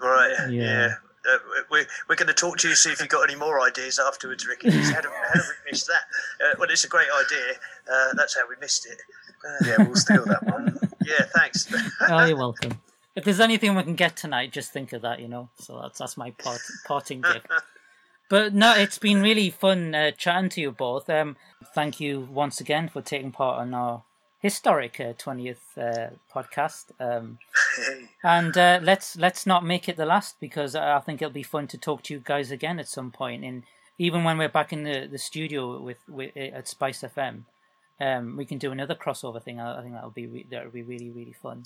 right, 0.00 0.34
Yeah. 0.50 0.62
yeah. 0.62 0.94
Uh, 1.26 1.38
we're, 1.70 1.86
we're 2.06 2.16
going 2.16 2.28
to 2.28 2.34
talk 2.34 2.58
to 2.58 2.68
you, 2.68 2.74
see 2.74 2.90
if 2.90 3.00
you've 3.00 3.08
got 3.08 3.22
any 3.30 3.34
more 3.38 3.58
ideas 3.66 3.98
afterwards, 3.98 4.46
Ricky. 4.46 4.68
How 4.70 4.76
have, 4.92 5.04
how 5.06 5.10
have 5.32 5.44
we 5.64 5.70
missed 5.70 5.86
that? 5.86 6.02
Uh, 6.44 6.54
well, 6.58 6.68
it's 6.68 6.84
a 6.84 6.88
great 6.88 7.08
idea. 7.24 7.54
Uh, 7.90 8.12
that's 8.14 8.34
how 8.36 8.42
we 8.46 8.56
missed 8.60 8.84
it. 8.86 8.98
Uh, 9.42 9.64
yeah 9.66 9.76
we'll 9.86 9.96
steal 9.96 10.22
that 10.26 10.42
one 10.44 10.78
yeah, 11.06 11.24
thanks. 11.34 11.66
oh, 12.10 12.24
you're 12.26 12.36
welcome. 12.36 12.78
If 13.16 13.24
there's 13.24 13.40
anything 13.40 13.74
we 13.76 13.82
can 13.82 13.94
get 13.94 14.16
tonight, 14.16 14.52
just 14.52 14.72
think 14.72 14.92
of 14.92 15.02
that, 15.02 15.20
you 15.20 15.28
know. 15.28 15.48
So 15.58 15.80
that's 15.80 15.98
that's 15.98 16.16
my 16.16 16.30
part, 16.32 16.60
parting 16.86 17.20
gift. 17.20 17.46
But 18.30 18.54
no, 18.54 18.74
it's 18.74 18.98
been 18.98 19.20
really 19.20 19.50
fun 19.50 19.94
uh, 19.94 20.10
chatting 20.12 20.48
to 20.50 20.60
you 20.60 20.72
both. 20.72 21.10
Um, 21.10 21.36
thank 21.74 22.00
you 22.00 22.26
once 22.32 22.60
again 22.60 22.88
for 22.88 23.02
taking 23.02 23.32
part 23.32 23.60
on 23.60 23.74
our 23.74 24.02
historic 24.38 24.98
uh, 24.98 25.12
20th 25.12 25.56
uh, 25.76 26.10
podcast. 26.34 26.86
Um, 26.98 27.38
and 28.24 28.56
uh, 28.56 28.80
let's 28.82 29.16
let's 29.16 29.46
not 29.46 29.64
make 29.64 29.88
it 29.88 29.96
the 29.96 30.06
last 30.06 30.40
because 30.40 30.74
I 30.74 30.98
think 31.00 31.20
it'll 31.20 31.32
be 31.32 31.42
fun 31.42 31.66
to 31.68 31.78
talk 31.78 32.02
to 32.04 32.14
you 32.14 32.20
guys 32.24 32.50
again 32.50 32.78
at 32.78 32.88
some 32.88 33.10
point. 33.10 33.44
And 33.44 33.64
even 33.98 34.24
when 34.24 34.38
we're 34.38 34.48
back 34.48 34.72
in 34.72 34.84
the, 34.84 35.06
the 35.06 35.18
studio 35.18 35.80
with, 35.80 35.98
with 36.08 36.36
at 36.36 36.66
Spice 36.66 37.02
FM, 37.02 37.44
um, 38.00 38.36
we 38.36 38.46
can 38.46 38.58
do 38.58 38.72
another 38.72 38.94
crossover 38.94 39.42
thing. 39.42 39.60
I, 39.60 39.78
I 39.78 39.82
think 39.82 39.94
that'll 39.94 40.10
be 40.10 40.26
re- 40.26 40.46
that'll 40.50 40.70
be 40.70 40.82
really 40.82 41.10
really 41.10 41.34
fun. 41.42 41.64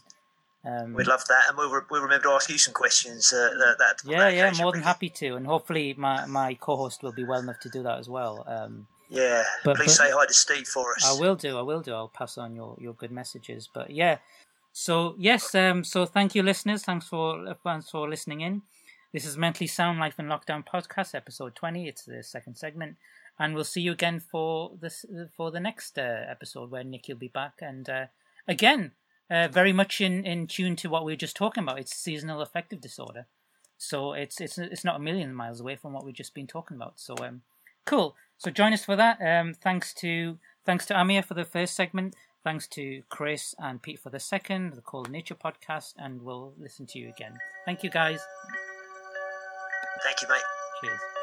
Um, 0.65 0.93
We'd 0.95 1.07
love 1.07 1.25
that, 1.29 1.45
and 1.49 1.57
we'll, 1.57 1.71
re- 1.71 1.83
we'll 1.91 2.03
remember 2.03 2.25
to 2.25 2.31
ask 2.33 2.51
you 2.51 2.59
some 2.59 2.75
questions. 2.75 3.33
Uh, 3.33 3.51
that, 3.59 3.77
that, 3.79 4.01
yeah, 4.05 4.19
that 4.19 4.35
yeah, 4.35 4.53
more 4.63 4.73
than 4.73 4.83
happy 4.83 5.09
to, 5.11 5.37
and 5.37 5.47
hopefully 5.47 5.95
my, 5.97 6.27
my 6.27 6.55
co-host 6.55 7.03
will 7.03 7.13
be 7.13 7.25
well 7.25 7.41
enough 7.41 7.61
to 7.61 7.69
do 7.69 7.83
that 7.85 7.99
as 7.99 8.09
well. 8.09 8.45
Um, 8.47 8.87
Yeah, 9.09 9.45
But- 9.65 9.77
please 9.77 9.97
but- 9.97 10.05
say 10.07 10.11
hi 10.13 10.27
to 10.27 10.35
Steve 10.35 10.67
for 10.67 10.93
us. 10.95 11.05
I 11.07 11.19
will 11.21 11.37
do. 11.37 11.57
I 11.57 11.63
will 11.63 11.81
do. 11.81 11.95
I'll 11.95 12.09
pass 12.09 12.37
on 12.37 12.55
your, 12.57 12.77
your 12.81 12.93
good 12.93 13.13
messages. 13.13 13.69
But 13.73 13.91
yeah, 13.91 14.19
so 14.73 15.15
yes. 15.19 15.55
Um. 15.55 15.85
So 15.85 16.05
thank 16.07 16.35
you, 16.35 16.43
listeners. 16.43 16.83
Thanks 16.85 17.07
for 17.07 17.55
thanks 17.65 17.89
for 17.91 18.09
listening 18.09 18.41
in. 18.43 18.63
This 19.13 19.25
is 19.25 19.39
Mentally 19.39 19.69
Sound 19.69 19.99
Life 19.99 20.19
in 20.19 20.27
Lockdown 20.27 20.65
podcast, 20.67 21.15
episode 21.15 21.55
twenty. 21.55 21.89
It's 21.89 22.05
the 22.05 22.23
second 22.23 22.57
segment, 22.57 22.97
and 23.39 23.55
we'll 23.55 23.65
see 23.65 23.81
you 23.81 23.93
again 23.93 24.21
for 24.21 24.73
this 24.79 25.07
for 25.37 25.51
the 25.51 25.61
next 25.61 25.99
uh, 25.99 26.27
episode 26.29 26.71
where 26.71 26.85
Nick 26.85 27.07
will 27.09 27.17
be 27.17 27.29
back 27.29 27.55
and 27.63 27.89
uh, 27.89 28.07
again. 28.47 28.93
Uh, 29.31 29.49
very 29.49 29.73
much 29.73 30.01
in, 30.01 30.25
in 30.25 30.47
tune 30.47 30.75
to 30.77 30.89
what 30.89 31.05
we 31.05 31.13
were 31.13 31.17
just 31.17 31.37
talking 31.37 31.63
about. 31.63 31.79
It's 31.79 31.95
seasonal 31.95 32.41
affective 32.41 32.81
disorder, 32.81 33.27
so 33.77 34.15
it's 34.15 34.41
it's 34.41 34.57
it's 34.57 34.85
not 34.85 34.97
a 34.97 35.01
million 35.01 35.35
miles 35.35 35.61
away 35.61 35.77
from 35.77 35.93
what 35.93 36.05
we've 36.05 36.15
just 36.15 36.35
been 36.35 36.47
talking 36.47 36.77
about. 36.77 36.95
So 36.97 37.15
um, 37.19 37.43
cool. 37.85 38.17
So 38.39 38.51
join 38.51 38.73
us 38.73 38.85
for 38.85 38.97
that. 38.97 39.21
Um, 39.21 39.53
thanks 39.53 39.93
to 39.95 40.39
thanks 40.65 40.87
to 40.87 40.99
Amir 40.99 41.23
for 41.23 41.35
the 41.35 41.45
first 41.45 41.75
segment. 41.75 42.15
Thanks 42.45 42.67
to 42.69 43.03
Chris 43.11 43.55
and 43.59 43.83
Pete 43.83 43.99
for 43.99 44.11
the 44.11 44.21
second, 44.21 44.75
the 44.75 44.81
Call 44.81 45.03
of 45.03 45.11
Nature 45.11 45.35
podcast, 45.35 45.95
and 45.99 46.23
we'll 46.23 46.55
listen 46.59 46.87
to 46.87 46.99
you 46.99 47.09
again. 47.11 47.37
Thank 47.67 47.83
you 47.83 47.91
guys. 47.91 48.21
Thank 50.05 50.23
you, 50.23 50.29
mate. 50.29 50.41
Cheers. 50.83 51.18